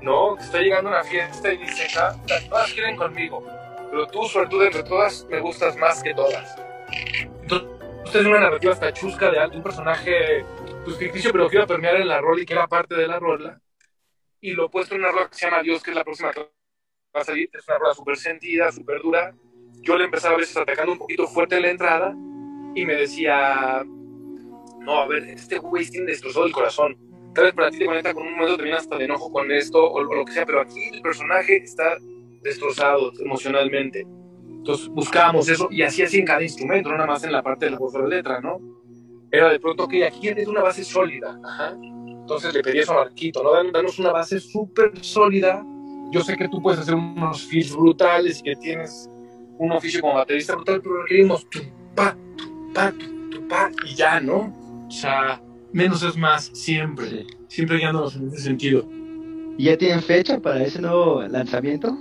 ¿no? 0.00 0.34
Que 0.34 0.42
está 0.42 0.60
llegando 0.60 0.88
a 0.88 0.94
una 0.94 1.04
fiesta 1.04 1.52
y 1.52 1.58
dice, 1.58 1.86
ah, 1.98 2.16
todas 2.48 2.72
quieren 2.72 2.96
conmigo, 2.96 3.44
pero 3.90 4.06
tú, 4.06 4.24
sobre 4.24 4.48
todo 4.48 4.64
entre 4.64 4.82
todas, 4.82 5.26
me 5.28 5.40
gustas 5.40 5.76
más 5.76 6.02
que 6.02 6.14
todas. 6.14 6.56
Entonces, 7.42 7.68
es 8.14 8.24
una 8.24 8.40
narrativa 8.40 8.72
hasta 8.72 8.94
chusca 8.94 9.30
de, 9.30 9.46
un 9.54 9.62
personaje 9.62 10.42
pues, 10.86 10.96
ficticio, 10.96 11.32
pero 11.32 11.50
que 11.50 11.56
iba 11.56 11.64
a 11.64 11.66
permear 11.66 11.96
en 11.96 12.08
la 12.08 12.18
rola 12.18 12.40
y 12.40 12.46
que 12.46 12.54
era 12.54 12.66
parte 12.66 12.94
de 12.94 13.06
la 13.06 13.18
rola. 13.18 13.60
Y 14.40 14.52
lo 14.52 14.64
he 14.64 14.68
puesto 14.70 14.94
en 14.94 15.02
una 15.02 15.12
rola 15.12 15.28
que 15.28 15.34
se 15.34 15.44
llama 15.44 15.62
Dios, 15.62 15.82
que 15.82 15.90
es 15.90 15.96
la 15.96 16.02
próxima 16.02 16.32
que 16.32 16.40
va 16.40 17.20
a 17.20 17.24
salir. 17.24 17.50
Es 17.52 17.68
una 17.68 17.76
rola 17.76 17.92
súper 17.92 18.16
sentida, 18.16 18.72
súper 18.72 19.02
dura. 19.02 19.34
Yo 19.82 19.98
le 19.98 20.06
empezaba 20.06 20.36
a 20.36 20.38
veces 20.38 20.56
atacando 20.56 20.92
un 20.92 20.98
poquito 20.98 21.26
fuerte 21.26 21.56
en 21.56 21.62
la 21.62 21.68
entrada 21.68 22.14
y 22.74 22.86
me 22.86 22.94
decía, 22.94 23.84
no, 24.84 25.00
a 25.00 25.06
ver, 25.06 25.24
este 25.24 25.58
güey 25.58 25.88
tiene 25.88 26.06
destrozado 26.06 26.46
el 26.46 26.52
corazón. 26.52 26.96
Tal 27.34 27.44
vez 27.44 27.54
para 27.54 27.70
ti 27.70 27.78
te 27.78 27.86
conecta 27.86 28.12
con 28.12 28.26
un 28.26 28.34
momento 28.34 28.56
también 28.56 28.76
hasta 28.76 28.98
de 28.98 29.04
enojo 29.04 29.32
con 29.32 29.50
esto 29.50 29.90
o, 29.90 30.02
lo 30.02 30.24
que 30.24 30.32
sea, 30.32 30.44
pero 30.44 30.60
aquí 30.60 30.80
el 30.92 31.00
personaje 31.00 31.56
está 31.56 31.96
destrozado 32.42 33.12
emocionalmente. 33.20 34.06
Entonces 34.46 34.88
buscábamos 34.88 35.48
eso 35.48 35.68
y 35.70 35.82
así 35.82 36.02
así 36.02 36.18
en 36.18 36.26
cada 36.26 36.42
instrumento, 36.42 36.90
no 36.90 36.96
nada 36.96 37.06
más 37.06 37.24
en 37.24 37.32
la 37.32 37.42
parte 37.42 37.66
de 37.66 37.72
la 37.72 37.78
voz 37.78 37.92
de 37.92 38.00
la 38.00 38.08
letra, 38.08 38.40
¿no? 38.40 38.60
Era 39.30 39.50
de 39.50 39.58
pronto 39.58 39.88
que 39.88 40.04
aquí 40.04 40.28
es 40.28 40.46
una 40.46 40.62
base 40.62 40.84
sólida. 40.84 41.40
Entonces 42.06 42.52
le 42.52 42.62
pedí 42.62 42.80
eso 42.80 42.92
a 42.92 43.04
Marquito, 43.04 43.42
¿no? 43.42 43.50
Danos 43.72 43.98
una 43.98 44.12
base 44.12 44.38
súper 44.38 44.92
sólida. 45.02 45.64
Yo 46.10 46.20
sé 46.20 46.36
que 46.36 46.48
tú 46.48 46.60
puedes 46.60 46.80
hacer 46.80 46.94
unos 46.94 47.46
feels 47.46 47.74
brutales 47.74 48.40
y 48.40 48.42
que 48.42 48.56
tienes 48.56 49.08
un 49.58 49.72
oficio 49.72 50.00
como 50.02 50.14
baterista 50.14 50.54
brutal, 50.54 50.82
pero 50.82 51.02
requerimos 51.02 51.48
tu 51.48 51.60
pa, 51.94 52.14
tu 52.36 52.72
pa, 52.74 52.92
pa 53.48 53.70
y 53.86 53.94
ya, 53.94 54.20
¿no? 54.20 54.61
O 54.92 54.94
sea, 54.94 55.40
menos 55.72 56.02
es 56.02 56.18
más 56.18 56.50
siempre. 56.52 57.08
Sí. 57.08 57.26
Siempre 57.48 57.78
guiándonos 57.78 58.14
en 58.16 58.28
ese 58.28 58.42
sentido. 58.42 58.86
¿Y 59.56 59.64
ya 59.64 59.78
tienen 59.78 60.02
fecha 60.02 60.38
para 60.38 60.62
ese 60.62 60.82
nuevo 60.82 61.22
lanzamiento? 61.22 61.96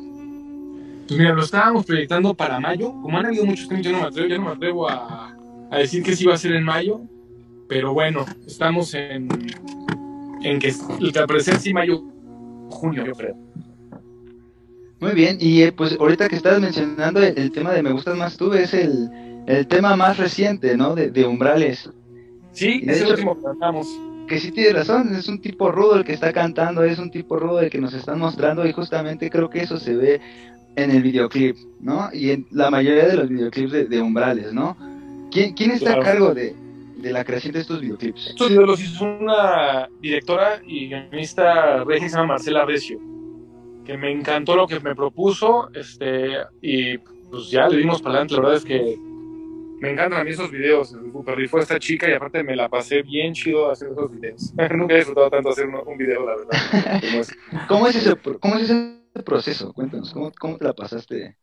Pues 1.08 1.18
mira, 1.18 1.34
lo 1.34 1.42
estábamos 1.42 1.86
proyectando 1.86 2.34
para 2.34 2.60
mayo. 2.60 2.92
Como 3.02 3.18
han 3.18 3.28
habido 3.28 3.46
muchos 3.46 3.70
temas, 3.70 3.86
yo 3.86 3.94
no 3.94 4.00
me 4.02 4.08
atrevo, 4.08 4.28
yo 4.28 4.38
no 4.38 4.44
me 4.44 4.52
atrevo 4.52 4.90
a, 4.90 5.34
a 5.72 5.78
decir 5.78 6.04
que 6.04 6.18
sí 6.18 6.26
va 6.26 6.34
a 6.34 6.38
ser 6.38 6.52
en 6.52 6.66
mayo. 6.66 7.00
Pero 7.70 7.94
bueno, 7.94 8.26
estamos 8.46 8.94
en, 8.94 9.30
en 10.44 10.60
que 10.60 10.74
la 11.00 11.26
presencia 11.28 11.62
sí 11.62 11.74
mayo, 11.74 12.04
junio, 12.70 13.06
yo 13.06 13.14
creo. 13.14 13.38
Muy 15.00 15.14
bien, 15.14 15.38
y 15.40 15.62
eh, 15.64 15.72
pues 15.72 15.98
ahorita 15.98 16.28
que 16.28 16.36
estás 16.36 16.60
mencionando 16.60 17.24
el, 17.24 17.38
el 17.38 17.52
tema 17.54 17.72
de 17.72 17.84
Me 17.84 17.94
Gustas 17.94 18.18
Más 18.18 18.36
Tú, 18.36 18.52
es 18.54 18.74
el, 18.74 19.10
el 19.48 19.66
tema 19.68 19.96
más 19.96 20.18
reciente, 20.18 20.76
¿no? 20.76 20.94
De, 20.94 21.10
de 21.10 21.26
Umbrales. 21.26 21.90
Sí, 22.54 22.82
es 22.86 22.98
el 22.98 23.04
hecho- 23.04 23.14
último 23.14 23.36
que 23.38 23.44
cantamos. 23.44 23.88
Que 24.28 24.40
sí 24.40 24.52
tiene 24.52 24.72
razón, 24.74 25.14
es 25.16 25.28
un 25.28 25.42
tipo 25.42 25.72
rudo 25.72 25.96
el 25.98 26.06
que 26.06 26.14
está 26.14 26.32
cantando, 26.32 26.84
es 26.84 27.00
un 27.00 27.12
tipo 27.12 27.38
rudo 27.38 27.60
el 27.60 27.70
que 27.70 27.80
nos 27.80 27.94
están 27.94 28.18
mostrando 28.20 28.66
y 28.66 28.72
justamente 28.72 29.30
creo 29.30 29.50
que 29.50 29.60
eso 29.62 29.78
se 29.78 29.94
ve 29.96 30.22
en 30.78 30.90
el 30.92 31.04
videoclip, 31.04 31.58
¿no? 31.82 32.08
Y 32.14 32.30
en 32.32 32.46
la 32.52 32.70
mayoría 32.72 33.08
de 33.08 33.16
los 33.18 33.28
videoclips 33.28 33.72
de, 33.74 33.86
de 33.86 34.02
Umbrales, 34.02 34.54
¿no? 34.54 34.78
¿Quién, 35.32 35.54
quién 35.54 35.72
está 35.72 35.96
Claro. 35.96 36.02
a 36.02 36.06
cargo 36.06 36.34
de, 36.34 36.56
de 36.98 37.12
la 37.12 37.26
creación 37.26 37.54
de 37.54 37.60
estos 37.60 37.82
videoclips? 37.82 38.28
Estos 38.28 38.48
videos 38.50 38.68
los 38.68 38.82
hizo 38.82 39.04
una 39.04 39.90
directora 40.02 40.62
y 40.66 40.88
guionista 40.88 41.84
regia 41.84 42.06
que 42.06 42.10
se 42.10 42.16
llama 42.16 42.28
Marcela 42.34 42.64
Recio, 42.66 43.00
que 43.86 43.98
me 43.98 44.12
encantó 44.14 44.56
lo 44.56 44.66
que 44.68 44.80
me 44.80 44.96
propuso, 44.96 45.70
este, 45.74 46.30
y 46.62 46.98
pues 47.00 47.50
ya 47.50 47.68
le 47.68 47.78
dimos 47.78 48.02
para 48.02 48.16
adelante. 48.22 48.36
La 48.36 48.40
verdad 48.42 48.58
es 48.58 48.66
que 48.66 48.98
me 49.82 49.90
encantan 49.92 50.22
a 50.22 50.24
mí 50.24 50.30
esos 50.30 50.52
videos. 50.52 50.90
Super 50.90 51.36
rifó 51.36 51.58
esta 51.60 51.80
chica 51.80 52.08
y 52.08 52.14
aparte 52.14 52.44
me 52.44 52.56
la 52.56 52.70
pasé 52.70 53.02
bien 53.02 53.34
chido 53.34 53.72
hacer 53.72 53.90
esos 53.92 54.12
videos. 54.12 54.54
Nunca 54.78 54.94
he 54.94 54.98
disfrutado 54.98 55.32
tanto 55.32 55.50
hacer 55.50 55.66
un, 55.68 55.76
un 55.86 55.98
video, 55.98 56.24
la 56.24 56.36
verdad. 56.36 57.02
¿Cómo 57.68 57.88
es 57.88 57.96
ese, 57.96 58.16
pro- 58.16 58.40
cómo 58.40 58.58
es 58.58 58.70
ese 58.70 59.24
proceso? 59.26 59.74
Cuéntanos, 59.74 60.14
¿cómo, 60.14 60.32
cómo 60.40 60.58
te 60.58 60.66
la 60.66 60.74
pasaste? 60.74 61.36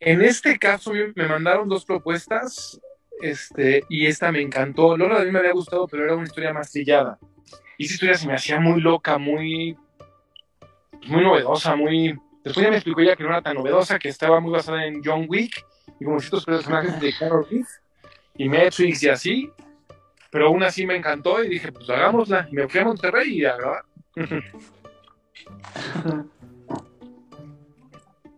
En 0.00 0.20
este 0.20 0.58
caso 0.58 0.92
me 0.92 1.28
mandaron 1.28 1.68
dos 1.68 1.84
propuestas 1.84 2.78
este, 3.22 3.84
y 3.88 4.06
esta 4.06 4.32
me 4.32 4.42
encantó. 4.42 4.96
Lola 4.96 5.20
a 5.20 5.24
mí 5.24 5.30
me 5.30 5.38
había 5.38 5.52
gustado, 5.52 5.86
pero 5.86 6.04
era 6.04 6.14
una 6.16 6.24
historia 6.24 6.52
más 6.52 6.72
trillada. 6.72 7.18
Y 7.78 7.84
esa 7.84 7.94
historia 7.94 8.14
se 8.16 8.26
me 8.26 8.34
hacía 8.34 8.58
muy 8.58 8.80
loca, 8.80 9.16
muy, 9.16 9.76
muy 11.06 11.22
novedosa, 11.22 11.76
muy... 11.76 12.18
Después 12.42 12.64
ya 12.64 12.70
me 12.70 12.76
explicó 12.76 13.00
ella 13.00 13.16
que 13.16 13.22
no 13.22 13.28
era 13.30 13.42
tan 13.42 13.54
novedosa, 13.56 13.98
que 13.98 14.08
estaba 14.08 14.40
muy 14.40 14.50
basada 14.52 14.84
en 14.84 15.02
John 15.04 15.26
Wick 15.28 15.64
y 16.00 16.04
como 16.04 16.20
ciertos 16.20 16.44
personajes 16.44 17.00
de 17.00 17.12
Carol 17.18 17.46
Reeves 17.50 17.80
y 18.36 18.48
Matrix 18.48 19.02
y 19.02 19.08
así. 19.08 19.50
Pero 20.30 20.48
aún 20.48 20.62
así 20.62 20.86
me 20.86 20.96
encantó 20.96 21.42
y 21.42 21.48
dije, 21.48 21.72
pues 21.72 21.88
hagámosla. 21.88 22.46
Y 22.50 22.54
me 22.54 22.68
fui 22.68 22.80
a 22.80 22.84
Monterrey 22.84 23.40
y 23.40 23.44
a 23.44 23.56
grabar. 23.56 23.84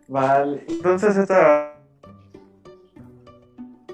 Vale, 0.09 0.65
entonces 0.69 1.17
esta... 1.17 1.75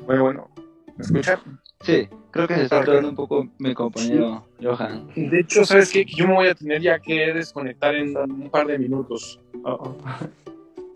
Bueno, 0.06 0.22
bueno, 0.24 0.50
¿me 0.96 1.04
escuchan? 1.04 1.40
Sí, 1.80 2.08
creo 2.30 2.46
que 2.46 2.54
se 2.54 2.62
está 2.64 2.76
Ok. 2.76 2.82
atorando 2.82 3.08
un 3.08 3.16
poco 3.16 3.48
mi 3.58 3.74
compañero 3.74 4.46
Johan. 4.62 5.08
De 5.16 5.40
hecho, 5.40 5.64
¿sabes 5.64 5.90
qué? 5.90 6.04
Que 6.06 6.14
yo 6.14 6.28
me 6.28 6.34
voy 6.34 6.48
a 6.48 6.54
tener 6.54 6.80
ya 6.82 6.98
que 6.98 7.32
desconectar 7.32 7.94
en 7.94 8.16
un 8.16 8.50
par 8.50 8.66
de 8.66 8.78
minutos. 8.78 9.40
oh, 9.64 9.70
oh. 9.72 9.96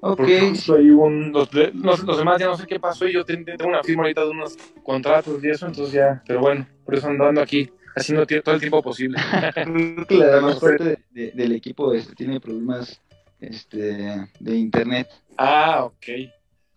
Ok, 0.01 0.21
hubo 0.21 1.05
un, 1.07 1.33
los, 1.33 1.53
los- 1.53 2.03
los 2.05 2.19
demás 2.19 2.39
ya 2.41 2.47
no 2.47 2.57
sé 2.57 2.67
qué 2.67 2.79
pasó 2.79 3.07
y 3.09 3.13
yo 3.15 3.25
ten- 3.25 3.45
tengo 3.45 3.67
una 3.67 3.83
firma 3.83 4.03
ahorita 4.05 4.23
de 4.25 4.31
unos 4.31 4.57
contratos 4.85 5.43
y 5.43 5.51
eso, 5.51 5.67
entonces 5.67 5.93
ya, 5.95 6.23
pero 6.27 6.41
bueno, 6.41 6.67
por 6.85 6.95
eso 6.95 7.09
ando 7.09 7.25
ando 7.27 7.41
aquí 7.41 7.69
haciendo 7.97 8.25
todo 8.27 8.55
el 8.55 8.61
tiempo 8.61 8.81
posible. 8.83 9.19
que 10.09 10.15
la 10.17 10.57
parte 10.61 10.85
de- 10.85 10.99
de- 11.11 11.31
del 11.33 11.53
equipo 11.53 11.93
este, 11.93 12.15
tiene 12.15 12.39
problemas 12.41 13.01
este, 13.41 14.29
de 14.39 14.57
internet. 14.57 15.09
ah, 15.37 15.85
ok. 15.85 15.95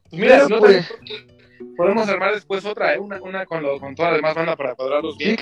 Pues 0.10 0.21
mira, 0.21 0.36
Pero 0.36 0.45
si 0.47 0.53
no, 0.53 0.60
pues- 0.60 0.88
también 0.89 1.75
podemos 1.77 2.10
armar 2.10 2.34
después 2.34 2.65
otra, 2.65 2.95
¿eh? 2.95 2.99
una, 2.99 3.21
una 3.21 3.45
con, 3.45 3.62
lo- 3.62 3.79
con 3.79 3.93
toda 3.95 4.10
la 4.10 4.15
demás 4.17 4.34
banda 4.36 4.55
para 4.55 4.73
cuadrarlos 4.75 5.15
Sí, 5.17 5.23
bien. 5.25 5.38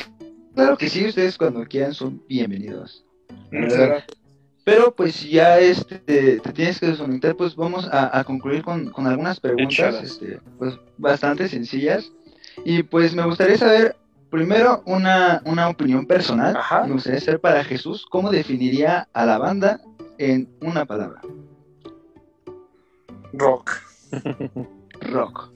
claro 0.54 0.78
que 0.78 0.89
sí, 0.89 1.08
ustedes 1.08 1.38
cuando 1.38 1.63
quieran 1.65 1.94
son 1.94 2.22
bienvenidos. 2.28 3.06
Muchas 3.52 3.78
gracias. 3.78 4.18
Pero 4.70 4.94
pues 4.94 5.28
ya 5.28 5.60
este, 5.60 5.98
te 5.98 6.54
tienes 6.54 6.80
que 6.80 6.86
desconectar, 6.86 7.36
pues 7.36 7.56
vamos 7.56 7.90
a, 7.92 8.20
a 8.20 8.24
concluir 8.24 8.62
con, 8.62 8.92
con 8.92 9.08
algunas 9.08 9.40
preguntas 9.40 9.96
este, 10.04 10.40
pues, 10.60 10.78
bastante 10.96 11.48
sencillas. 11.48 12.12
Y 12.64 12.84
pues 12.84 13.16
me 13.16 13.26
gustaría 13.26 13.58
saber, 13.58 13.96
primero, 14.30 14.84
una, 14.86 15.42
una 15.46 15.70
opinión 15.70 16.06
personal. 16.06 16.56
Ajá. 16.56 16.84
Me 16.84 16.94
gustaría 16.94 17.20
saber 17.20 17.42
para 17.42 17.64
Jesús, 17.64 18.06
¿cómo 18.12 18.30
definiría 18.30 19.08
a 19.12 19.26
la 19.26 19.40
banda 19.40 19.82
en 20.20 20.48
una 20.62 20.86
palabra? 20.86 21.22
Rock. 23.34 23.72
Rock. 25.02 25.50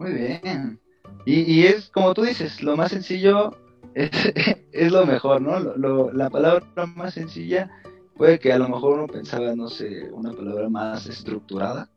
Muy 0.00 0.12
bien. 0.12 0.80
Y, 1.24 1.42
y 1.42 1.66
es 1.66 1.88
como 1.90 2.14
tú 2.14 2.22
dices, 2.22 2.64
lo 2.64 2.76
más 2.76 2.90
sencillo 2.90 3.56
es, 3.94 4.10
es 4.72 4.92
lo 4.92 5.06
mejor, 5.06 5.40
¿no? 5.42 5.58
Lo- 5.60 5.76
lo- 5.76 6.12
la 6.12 6.30
palabra 6.30 6.64
más 6.96 7.14
sencilla 7.14 7.70
puede 8.16 8.38
que 8.38 8.52
a 8.52 8.58
lo 8.58 8.68
mejor 8.68 8.98
uno 8.98 9.06
pensaba, 9.06 9.54
no 9.56 9.68
sé, 9.68 10.10
una 10.12 10.32
palabra 10.32 10.68
más 10.68 11.06
estructurada. 11.06 11.88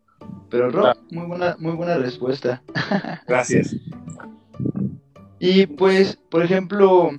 Pero 0.50 0.70
rock, 0.72 0.84
Claro. 0.84 1.00
muy 1.12 1.26
buena, 1.28 1.56
muy 1.60 1.74
buena 1.74 1.98
respuesta. 1.98 2.62
Gracias. 3.28 3.76
Y 5.40 5.66
pues, 5.68 6.16
por 6.30 6.44
ejemplo, 6.44 7.12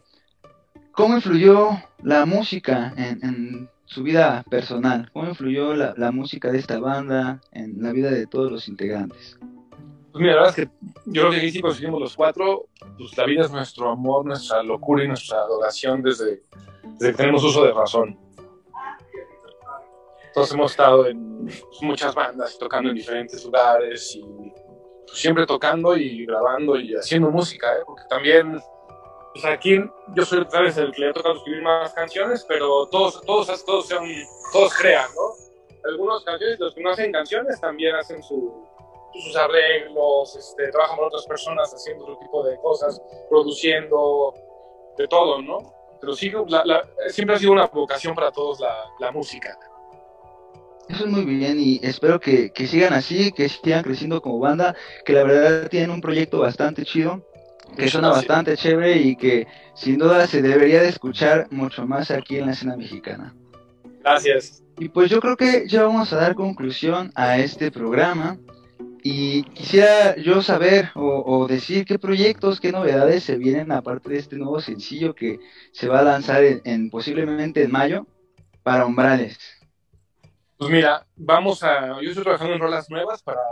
¿cómo 0.92 1.16
influyó 1.16 1.70
la 2.02 2.24
música 2.24 2.94
en, 2.96 3.22
en 3.22 3.70
su 3.84 4.02
vida 4.02 4.42
personal? 4.48 5.10
¿Cómo 5.12 5.28
influyó 5.28 5.74
la, 5.74 5.94
la 5.96 6.10
música 6.10 6.50
de 6.50 6.58
esta 6.58 6.78
banda 6.78 7.40
en 7.52 7.82
la 7.82 7.92
vida 7.92 8.10
de 8.10 8.26
todos 8.26 8.50
los 8.50 8.68
integrantes? 8.68 9.36
Pues 10.12 10.22
mira, 10.22 10.34
la 10.36 10.42
verdad 10.42 10.58
es 10.58 10.64
que 10.66 10.70
yo 11.06 11.28
creo 11.28 11.30
que 11.32 11.50
sí 11.50 11.60
conseguimos 11.60 12.00
los 12.00 12.16
cuatro, 12.16 12.66
pues 12.98 13.16
la 13.16 13.24
vida 13.24 13.42
es 13.42 13.50
nuestro 13.50 13.90
amor, 13.90 14.24
nuestra 14.24 14.62
locura 14.62 15.04
y 15.04 15.08
nuestra 15.08 15.38
adoración 15.38 16.02
desde, 16.02 16.42
desde 16.82 17.10
que 17.12 17.16
tenemos 17.16 17.42
uso 17.44 17.64
de 17.64 17.72
razón. 17.72 18.18
Todos 20.32 20.52
hemos 20.52 20.72
estado 20.72 21.06
en 21.06 21.48
muchas 21.82 22.14
bandas 22.14 22.58
tocando 22.58 22.90
en 22.90 22.96
diferentes 22.96 23.44
lugares 23.44 24.16
y 24.16 24.22
pues, 25.06 25.18
siempre 25.18 25.46
tocando 25.46 25.96
y 25.96 26.26
grabando 26.26 26.76
y 26.76 26.94
haciendo 26.94 27.30
música, 27.30 27.72
¿eh? 27.74 27.82
porque 27.86 28.02
también 28.08 28.60
pues 29.32 29.44
aquí 29.46 29.80
yo 30.14 30.24
soy 30.24 30.40
otra 30.40 30.60
vez 30.60 30.76
el 30.76 30.92
que 30.92 31.00
le 31.00 31.08
ha 31.10 31.12
tocado 31.12 31.36
escribir 31.36 31.62
más 31.62 31.92
canciones, 31.92 32.44
pero 32.48 32.86
todos, 32.86 33.20
todos, 33.22 33.64
todos, 33.64 33.88
son, 33.88 34.08
todos 34.52 34.74
crean, 34.74 35.08
¿no? 35.16 35.88
Algunas 35.90 36.22
canciones, 36.22 36.58
los 36.60 36.72
que 36.72 36.82
no 36.82 36.90
hacen 36.90 37.12
canciones 37.12 37.60
también 37.60 37.96
hacen 37.96 38.22
su, 38.22 38.64
sus 39.22 39.36
arreglos, 39.36 40.36
este, 40.36 40.68
trabajan 40.70 40.96
con 40.96 41.06
otras 41.06 41.26
personas 41.26 41.72
haciendo 41.72 42.04
otro 42.04 42.18
tipo 42.18 42.42
de 42.44 42.56
cosas, 42.58 43.00
produciendo, 43.30 44.34
de 44.96 45.06
todo, 45.08 45.40
¿no? 45.42 45.58
Pero 46.00 46.14
sí, 46.14 46.30
la- 46.48 46.64
la- 46.64 46.82
siempre 47.08 47.36
ha 47.36 47.38
sido 47.38 47.52
una 47.52 47.66
vocación 47.66 48.14
para 48.14 48.30
todos 48.30 48.60
la, 48.60 48.74
la 48.98 49.10
música. 49.12 49.56
Eso 50.88 51.04
es 51.04 51.10
muy 51.10 51.24
bien 51.24 51.58
y 51.58 51.80
espero 51.82 52.20
que, 52.20 52.50
que 52.50 52.66
sigan 52.66 52.92
así, 52.92 53.32
que 53.32 53.48
sigan 53.48 53.82
creciendo 53.82 54.20
como 54.20 54.38
banda, 54.38 54.74
que 55.04 55.14
la 55.14 55.24
verdad 55.24 55.68
tienen 55.70 55.90
un 55.90 56.00
proyecto 56.02 56.40
bastante 56.40 56.84
chido, 56.84 57.22
que 57.76 57.88
suena 57.88 58.08
bastante 58.10 58.56
chévere 58.56 58.96
y 58.98 59.16
que 59.16 59.46
sin 59.74 59.96
duda 59.98 60.26
se 60.26 60.42
debería 60.42 60.82
de 60.82 60.88
escuchar 60.88 61.46
mucho 61.50 61.86
más 61.86 62.10
aquí 62.10 62.36
en 62.36 62.46
la 62.46 62.52
escena 62.52 62.76
mexicana. 62.76 63.34
Gracias. 64.00 64.62
Y 64.78 64.90
pues 64.90 65.08
yo 65.08 65.20
creo 65.20 65.36
que 65.36 65.66
ya 65.66 65.84
vamos 65.84 66.12
a 66.12 66.16
dar 66.16 66.34
conclusión 66.34 67.10
a 67.14 67.38
este 67.38 67.70
programa. 67.70 68.36
Y 69.06 69.42
quisiera 69.50 70.16
yo 70.16 70.40
saber 70.40 70.90
o, 70.94 71.46
decir 71.46 71.84
qué 71.84 71.98
proyectos, 71.98 72.58
qué 72.58 72.72
novedades 72.72 73.22
se 73.22 73.36
vienen 73.36 73.70
aparte 73.70 74.08
de 74.08 74.18
este 74.18 74.36
nuevo 74.36 74.60
sencillo 74.60 75.14
que 75.14 75.38
se 75.72 75.88
va 75.88 76.00
a 76.00 76.04
lanzar 76.04 76.42
en 76.42 76.88
posiblemente 76.88 77.62
en 77.62 77.70
mayo 77.70 78.06
para 78.62 78.86
Umbrales. 78.86 79.38
Pues 80.56 80.70
mira, 80.70 81.06
vamos 81.16 81.62
a. 81.62 82.00
Yo 82.00 82.08
estoy 82.08 82.22
trabajando 82.22 82.54
en 82.54 82.60
rolas 82.60 82.88
nuevas 82.88 83.22
para, 83.22 83.42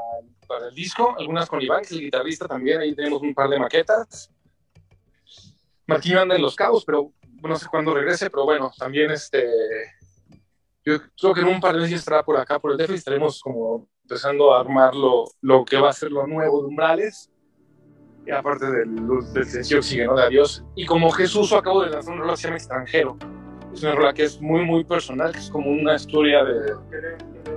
para 0.49 0.69
el 0.69 0.75
disco, 0.75 1.15
algunas 1.19 1.49
con 1.49 1.61
Iván, 1.61 1.81
que 1.81 1.87
es 1.87 1.93
el 1.93 2.01
guitarrista 2.01 2.49
también. 2.49 2.81
Ahí 2.81 2.95
tenemos 2.95 3.21
un 3.21 3.35
par 3.35 3.51
de 3.51 3.59
maquetas. 3.59 4.31
Martín 5.87 6.17
anda 6.17 6.37
en 6.37 6.41
los 6.41 6.57
cabos, 6.57 6.85
pero 6.87 7.13
no 7.43 7.57
sé 7.57 7.67
cuándo 7.67 7.93
regrese. 7.93 8.31
Pero 8.31 8.45
bueno, 8.45 8.73
también 8.79 9.11
este. 9.11 9.47
Yo 10.85 10.99
creo 11.19 11.35
que 11.35 11.41
en 11.41 11.49
un 11.49 11.61
par 11.61 11.75
de 11.75 11.83
meses 11.83 12.01
estará 12.01 12.23
por 12.23 12.37
acá, 12.37 12.59
por 12.59 12.73
el 12.73 12.79
DF, 12.79 12.91
y 12.91 12.95
estaremos 12.95 13.41
como 13.41 13.89
empezando 14.03 14.55
a 14.55 14.61
armar 14.61 14.95
lo, 14.95 15.25
lo 15.41 15.65
que 15.65 15.77
va 15.79 15.91
a 15.91 15.93
ser 15.93 16.11
lo 16.11 16.27
nuevo 16.27 16.63
de 16.63 16.69
Umbrales. 16.69 17.31
Y 18.27 18.31
aparte 18.31 18.67
del, 18.67 18.95
del 19.33 19.45
sencillo 19.45 19.79
Oxígeno 19.79 20.15
de 20.15 20.23
Adiós. 20.25 20.65
Y 20.77 20.87
como 20.87 21.11
Jesús, 21.11 21.53
acabo 21.53 21.83
de 21.83 21.91
lanzar 21.91 22.15
una 22.15 22.23
rola 22.23 22.33
que 22.35 22.37
se 22.37 22.45
llama 22.45 22.57
Extranjero. 22.57 23.17
Es 23.73 23.83
una 23.83 23.95
rola 23.95 24.13
que 24.13 24.25
es 24.25 24.41
muy, 24.41 24.65
muy 24.65 24.85
personal, 24.85 25.33
que 25.33 25.39
es 25.39 25.51
como 25.51 25.71
una 25.71 25.95
historia 25.95 26.45
de 26.45 26.75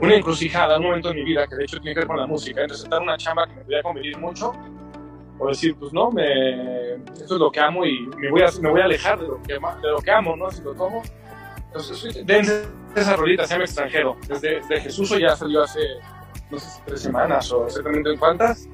una 0.02 0.16
encrucijada, 0.16 0.78
un 0.78 0.86
momento 0.86 1.10
en 1.10 1.16
mi 1.18 1.24
vida 1.24 1.48
que 1.48 1.56
de 1.56 1.64
hecho 1.64 1.80
tiene 1.80 1.94
que 1.94 2.00
ver 2.02 2.08
con 2.08 2.18
la 2.18 2.26
música. 2.26 2.62
Entonces, 2.62 2.90
dar 2.90 3.02
una 3.02 3.18
chamba 3.18 3.48
que 3.48 3.56
me 3.56 3.62
podía 3.64 3.84
convenir 3.84 4.18
mucho, 4.18 4.54
o 5.38 5.48
decir, 5.48 5.76
pues 5.78 5.92
no, 5.94 6.12
me, 6.12 6.96
esto 6.96 7.36
es 7.36 7.40
lo 7.40 7.52
que 7.52 7.60
amo 7.60 7.86
y 7.86 8.08
me 8.18 8.32
voy 8.32 8.42
a, 8.42 8.48
me 8.62 8.70
voy 8.70 8.82
a 8.82 8.86
alejar 8.86 9.20
de 9.20 9.28
lo, 9.28 9.42
que, 9.42 9.54
de 9.54 9.90
lo 9.90 10.00
que 10.00 10.12
amo, 10.12 10.36
¿no? 10.36 10.50
Si 10.50 10.62
lo 10.64 10.74
tomo. 10.74 11.02
Entonces, 11.68 12.26
dense 12.26 12.66
esa 13.02 13.16
rolita, 13.16 13.46
se 13.46 13.54
llama 13.54 13.66
Extranjero. 13.66 14.18
Desde, 14.28 14.56
desde 14.62 14.82
Jesús 14.82 15.10
ya 15.20 15.36
salió 15.36 15.64
hace, 15.64 15.80
no 16.50 16.60
sé 16.60 16.70
si 16.70 16.82
tres 16.86 17.02
semanas 17.02 17.52
o 17.52 17.66
exactamente 17.66 18.12
en 18.12 18.18
cuántas. 18.18 18.68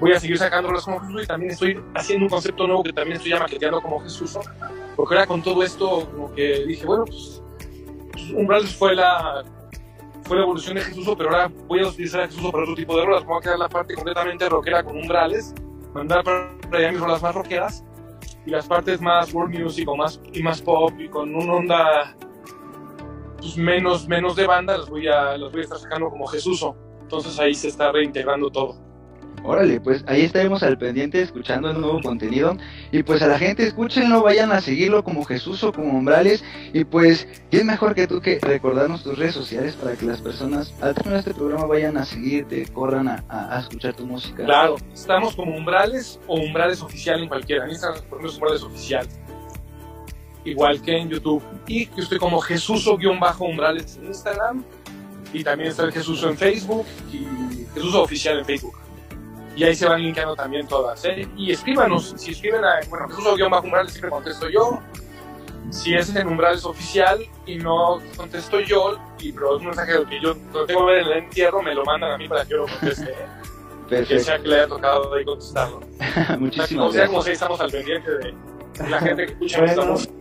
Voy 0.00 0.12
a 0.12 0.20
seguir 0.20 0.38
sacando 0.38 0.68
rolas 0.68 0.84
como 0.84 1.00
Jesús 1.00 1.24
y 1.24 1.26
también 1.26 1.52
estoy 1.52 1.82
haciendo 1.94 2.26
un 2.26 2.30
concepto 2.30 2.66
nuevo 2.66 2.84
que 2.84 2.92
también 2.92 3.16
estoy 3.16 3.32
ya 3.32 3.40
maqueteando 3.40 3.80
como 3.80 4.00
Jesús. 4.00 4.38
Porque 4.94 5.14
ahora 5.14 5.26
con 5.26 5.42
todo 5.42 5.62
esto, 5.62 6.08
como 6.10 6.32
que 6.32 6.64
dije, 6.66 6.86
bueno, 6.86 7.04
pues, 7.04 7.42
pues 8.12 8.30
Umbrales 8.30 8.76
fue 8.76 8.94
la, 8.94 9.44
fue 10.22 10.36
la 10.36 10.44
evolución 10.44 10.76
de 10.76 10.82
Jesús, 10.82 11.08
pero 11.16 11.30
ahora 11.30 11.50
voy 11.66 11.80
a 11.80 11.88
utilizar 11.88 12.20
a 12.20 12.26
Jesús 12.26 12.50
para 12.52 12.62
otro 12.62 12.74
tipo 12.76 12.96
de 12.96 13.06
rolas. 13.06 13.24
Voy 13.24 13.38
a 13.38 13.40
quedar 13.40 13.58
la 13.58 13.68
parte 13.68 13.94
completamente 13.94 14.48
rockera 14.48 14.84
con 14.84 14.96
Umbrales, 14.96 15.52
mandar 15.94 16.22
para 16.22 16.50
allá 16.72 16.92
mis 16.92 17.00
rolas 17.00 17.22
más 17.22 17.34
rockeras 17.34 17.84
y 18.46 18.50
las 18.50 18.66
partes 18.66 19.00
más 19.00 19.32
world 19.34 19.58
music 19.58 19.88
o 19.88 19.96
más, 19.96 20.20
y 20.32 20.42
más 20.42 20.62
pop 20.62 20.92
y 20.98 21.08
con 21.08 21.34
una 21.34 21.54
onda 21.54 22.16
pues, 23.38 23.56
menos, 23.56 24.06
menos 24.08 24.36
de 24.36 24.46
banda, 24.46 24.76
las 24.78 24.88
voy, 24.88 25.08
a, 25.08 25.36
las 25.38 25.50
voy 25.52 25.60
a 25.60 25.64
estar 25.64 25.78
sacando 25.78 26.08
como 26.10 26.26
Jesús. 26.26 26.64
Entonces 27.02 27.38
ahí 27.38 27.54
se 27.54 27.68
está 27.68 27.90
reintegrando 27.92 28.50
todo. 28.50 28.86
Órale, 29.44 29.80
pues 29.80 30.04
ahí 30.08 30.22
estaremos 30.22 30.64
al 30.64 30.76
pendiente 30.78 31.22
escuchando 31.22 31.70
el 31.70 31.80
nuevo 31.80 32.00
contenido. 32.02 32.56
Y 32.90 33.04
pues 33.04 33.22
a 33.22 33.28
la 33.28 33.38
gente 33.38 33.62
escúchenlo, 33.62 34.20
vayan 34.20 34.50
a 34.50 34.60
seguirlo 34.60 35.04
como 35.04 35.24
Jesús 35.24 35.62
o 35.62 35.72
como 35.72 35.96
Umbrales. 35.96 36.44
Y 36.74 36.82
pues, 36.84 37.28
¿quién 37.48 37.68
mejor 37.68 37.94
que 37.94 38.08
tú 38.08 38.20
que 38.20 38.40
recordarnos 38.42 39.04
tus 39.04 39.16
redes 39.16 39.34
sociales 39.34 39.76
para 39.76 39.94
que 39.94 40.06
las 40.06 40.20
personas 40.20 40.74
al 40.82 40.92
terminar 40.96 41.20
este 41.20 41.34
programa 41.34 41.66
vayan 41.66 41.96
a 41.96 42.04
seguirte, 42.04 42.66
corran 42.72 43.06
a, 43.06 43.24
a- 43.28 43.56
a 43.56 43.60
escuchar 43.60 43.94
tu 43.94 44.04
música? 44.06 44.44
Claro, 44.44 44.74
estamos 44.92 45.36
como 45.36 45.56
Umbrales 45.56 46.18
o 46.26 46.34
Umbrales 46.40 46.82
Oficial 46.82 47.22
en 47.22 47.28
cualquiera. 47.28 47.64
En 47.64 47.70
Instagram 47.70 48.02
ponemos 48.10 48.34
Umbrales 48.34 48.62
Oficial. 48.64 49.06
Igual 50.44 50.80
que 50.80 50.96
en 50.96 51.10
YouTube. 51.10 51.42
Y 51.66 51.86
yo 51.86 52.02
estoy 52.02 52.18
como 52.18 52.40
Jesús-Umbrales 52.40 53.96
en 53.96 54.06
Instagram. 54.06 54.64
Y 55.32 55.44
también 55.44 55.70
está 55.70 55.84
el 55.84 55.92
Jesús 55.92 56.22
en 56.22 56.36
Facebook 56.36 56.86
y 57.12 57.66
Jesús 57.74 57.94
Oficial 57.94 58.38
en 58.38 58.44
Facebook. 58.46 58.78
Y 59.54 59.64
ahí 59.64 59.74
se 59.74 59.86
van 59.86 60.00
linkeando 60.00 60.36
también 60.36 60.66
todas. 60.66 61.04
¿eh? 61.04 61.28
Y 61.36 61.52
escríbanos, 61.52 62.14
si 62.16 62.30
escriben 62.30 62.64
a, 62.64 62.80
bueno, 62.88 63.08
Jesús-Umbrales 63.08 63.92
siempre 63.92 64.10
contesto 64.10 64.48
yo. 64.48 64.80
Si 65.70 65.94
es 65.94 66.14
en 66.16 66.28
Umbrales 66.28 66.64
Oficial 66.64 67.26
y 67.44 67.56
no 67.56 68.00
contesto 68.16 68.60
yo, 68.60 68.98
y 69.18 69.32
pero 69.32 69.56
es 69.56 69.60
un 69.60 69.66
mensaje 69.66 69.92
que 70.08 70.20
yo 70.20 70.34
lo 70.52 70.64
tengo 70.64 70.86
que 70.86 70.92
ver 70.92 71.02
en 71.02 71.06
el 71.08 71.12
entierro, 71.24 71.62
me 71.62 71.74
lo 71.74 71.84
mandan 71.84 72.12
a 72.12 72.16
mí 72.16 72.26
para 72.26 72.44
que 72.44 72.52
yo 72.52 72.56
lo 72.58 72.66
conteste. 72.68 73.10
¿eh? 73.10 73.14
que 73.88 73.96
Perfecto. 73.96 74.24
sea 74.24 74.38
que 74.38 74.48
le 74.48 74.56
haya 74.56 74.68
tocado 74.68 75.14
ahí 75.14 75.24
contestarlo. 75.24 75.80
Muchísimas 76.38 76.88
o 76.88 76.92
sea, 76.92 77.06
como 77.06 77.18
gracias. 77.18 77.24
si 77.24 77.30
estamos 77.32 77.60
al 77.60 77.70
pendiente 77.70 78.10
de 78.10 78.34
la 78.88 79.00
gente 79.00 79.26
que 79.26 79.32
escucha 79.32 79.60
Bueno. 79.60 79.94
Y 79.96 80.17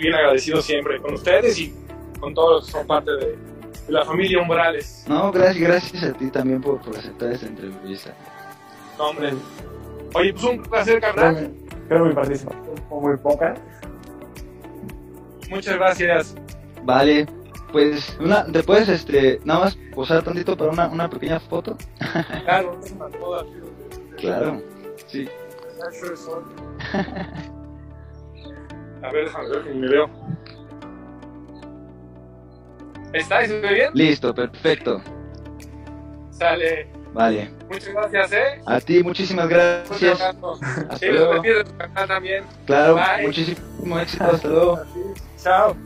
bien 0.00 0.14
agradecido 0.14 0.60
siempre 0.62 1.00
con 1.00 1.14
ustedes 1.14 1.58
y 1.58 1.74
con 2.18 2.34
todos 2.34 2.56
los 2.56 2.66
que 2.66 2.72
son 2.72 2.86
parte 2.86 3.10
de, 3.12 3.26
de 3.26 3.92
la 3.92 4.04
familia 4.04 4.40
Umbrales. 4.40 5.04
No, 5.08 5.32
gracias, 5.32 5.58
gracias 5.58 6.02
a 6.04 6.12
ti 6.12 6.30
también 6.30 6.60
por, 6.60 6.80
por 6.80 6.96
aceptar 6.96 7.32
esta 7.32 7.46
entrevista. 7.46 8.14
No, 8.98 9.10
hombre. 9.10 9.32
Oye, 10.14 10.32
pues 10.32 10.44
un 10.44 10.62
placer, 10.62 11.00
carnal. 11.00 11.52
Creo, 11.88 12.14
participación 12.14 12.76
fue 12.88 13.00
muy 13.00 13.16
poca. 13.16 13.54
Muchas 15.48 15.76
gracias. 15.76 16.36
Vale, 16.84 17.26
pues 17.72 18.16
una, 18.20 18.44
te 18.46 18.62
puedes 18.62 18.88
este, 18.88 19.40
nada 19.44 19.60
más 19.60 19.78
posar 19.94 20.22
tantito 20.22 20.56
para 20.56 20.70
una, 20.70 20.88
una 20.88 21.10
pequeña 21.10 21.40
foto. 21.40 21.76
Claro, 22.44 22.78
todas. 23.18 23.46
Claro, 24.16 24.62
sí. 25.06 25.28
A 29.02 29.10
ver, 29.12 29.24
déjame 29.24 29.48
ver 29.48 29.66
ni 29.66 29.80
me 29.80 29.88
veo. 29.88 30.10
¿Está? 33.12 33.44
¿Se 33.46 33.60
ve 33.60 33.74
bien? 33.74 33.90
Listo, 33.94 34.34
perfecto. 34.34 35.02
Sale. 36.30 36.88
Vale. 37.12 37.50
Muchas 37.68 37.92
gracias, 37.92 38.32
¿eh? 38.32 38.62
A 38.66 38.80
ti, 38.80 39.02
muchísimas 39.02 39.48
gracias. 39.48 40.20
Hasta 40.20 40.96
Sí, 40.96 41.06
los 41.06 41.14
luego. 41.16 41.32
despido 41.34 41.58
de 41.58 41.64
tu 41.64 41.76
canal 41.76 42.08
también. 42.08 42.44
Claro, 42.66 42.94
Bye. 42.94 43.26
muchísimo 43.26 43.98
éxito. 43.98 44.24
Hasta 44.24 44.48
luego. 44.48 44.80
Chao. 45.42 45.76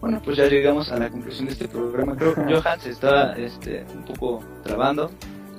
Bueno, 0.00 0.20
pues 0.24 0.36
ya 0.36 0.46
llegamos 0.46 0.90
a 0.92 0.96
la 0.98 1.10
conclusión 1.10 1.46
de 1.46 1.52
este 1.52 1.68
programa. 1.68 2.16
Creo 2.16 2.34
que 2.34 2.42
Johan 2.54 2.80
se 2.80 2.90
está 2.90 3.32
este, 3.36 3.84
un 3.94 4.04
poco 4.04 4.44
trabando. 4.62 5.10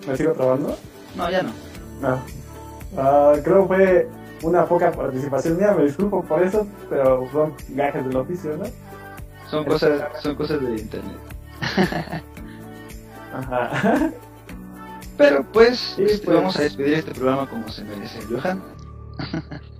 ¿Me 0.10 0.18
sigo 0.18 0.32
trabando? 0.34 0.78
No, 1.16 1.30
ya 1.30 1.44
no. 1.44 1.52
No. 2.02 2.22
Ah, 2.98 3.34
creo 3.44 3.62
que 3.62 3.68
fue 3.68 4.08
una 4.44 4.66
poca 4.66 4.92
participación 4.92 5.58
mía, 5.58 5.74
me 5.78 5.84
disculpo 5.86 6.24
por 6.24 6.42
eso, 6.44 6.66
pero 6.90 7.28
son 7.32 7.54
gajes 7.70 8.06
del 8.06 8.16
oficio, 8.18 8.58
¿no? 8.58 8.66
Son 9.50 9.66
cosas, 9.66 10.02
son 10.22 10.36
cosas 10.36 10.62
de 10.62 10.76
internet. 10.78 11.18
Ajá. 13.34 14.12
Pero 15.18 15.44
pues, 15.52 15.78
Sí, 15.98 16.04
este, 16.04 16.26
pues. 16.26 16.38
vamos 16.38 16.58
a 16.58 16.62
despedir 16.64 16.94
este 16.96 17.12
programa 17.12 17.50
como 17.50 17.68
se 17.70 17.84
merece. 17.84 18.20
Johan. 18.30 18.62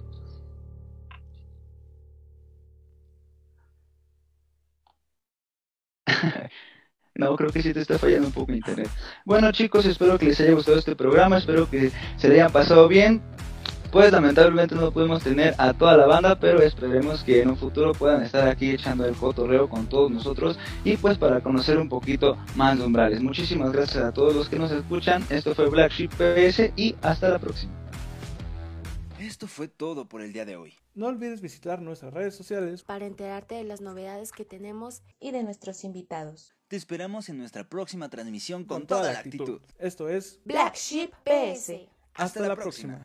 No, 7.20 7.36
creo 7.36 7.52
que 7.52 7.62
sí 7.62 7.74
te 7.74 7.82
está 7.82 8.00
fallando 8.00 8.28
un 8.28 8.34
poco 8.34 8.54
internet. 8.54 8.90
Bueno 9.26 9.52
chicos, 9.52 9.86
espero 9.86 10.18
que 10.18 10.28
les 10.28 10.40
haya 10.40 10.54
gustado 10.54 10.78
este 10.78 10.96
programa, 10.96 11.38
espero 11.38 11.70
que 11.70 11.92
se 12.18 12.30
le 12.30 12.36
hayan 12.36 12.52
pasado 12.52 12.88
bien. 12.88 13.22
Pues 13.92 14.12
lamentablemente 14.12 14.76
no 14.76 14.92
podemos 14.92 15.24
tener 15.24 15.56
a 15.58 15.74
toda 15.74 15.98
la 15.98 16.06
banda, 16.06 16.40
pero 16.40 16.62
esperemos 16.62 17.24
que 17.24 17.42
en 17.42 17.50
un 17.50 17.58
futuro 17.58 17.92
puedan 17.92 18.22
estar 18.22 18.48
aquí 18.48 18.70
echando 18.70 19.04
el 19.06 19.16
cotorreo 19.16 19.68
con 19.68 19.88
todos 19.88 20.12
nosotros 20.12 20.60
y 20.84 20.96
pues 20.96 21.18
para 21.18 21.42
conocer 21.42 21.78
un 21.78 21.90
poquito 21.90 22.38
más 22.56 22.78
de 22.78 22.86
umbrales. 22.86 23.22
Muchísimas 23.22 23.72
gracias 23.72 24.04
a 24.04 24.14
todos 24.14 24.34
los 24.36 24.48
que 24.48 24.60
nos 24.60 24.72
escuchan. 24.72 25.26
Esto 25.30 25.56
fue 25.56 25.70
Black 25.70 25.92
Sheep 25.92 26.12
PS 26.12 26.72
y 26.78 26.96
hasta 27.02 27.30
la 27.30 27.40
próxima. 27.40 27.74
Esto 29.20 29.48
fue 29.48 29.68
todo 29.68 30.08
por 30.08 30.22
el 30.22 30.32
día 30.32 30.46
de 30.46 30.56
hoy. 30.56 30.76
No 30.94 31.08
olvides 31.08 31.42
visitar 31.42 31.82
nuestras 31.82 32.14
redes 32.14 32.36
sociales 32.36 32.84
Para 32.84 33.06
enterarte 33.06 33.56
de 33.56 33.64
las 33.64 33.82
novedades 33.82 34.32
que 34.32 34.46
tenemos 34.46 35.02
Y 35.20 35.32
de 35.32 35.44
nuestros 35.44 35.84
invitados. 35.84 36.56
Te 36.70 36.76
esperamos 36.76 37.30
en 37.30 37.40
nuestra 37.40 37.68
próxima 37.68 38.10
transmisión 38.10 38.64
con, 38.64 38.86
toda 38.86 39.12
la 39.12 39.20
actitud. 39.20 39.60
Esto 39.80 40.08
es 40.08 40.40
Black 40.46 40.76
Sheep 40.76 41.12
PS. 41.24 41.90
Hasta 42.14 42.48
la 42.48 42.56
próxima. 42.56 43.02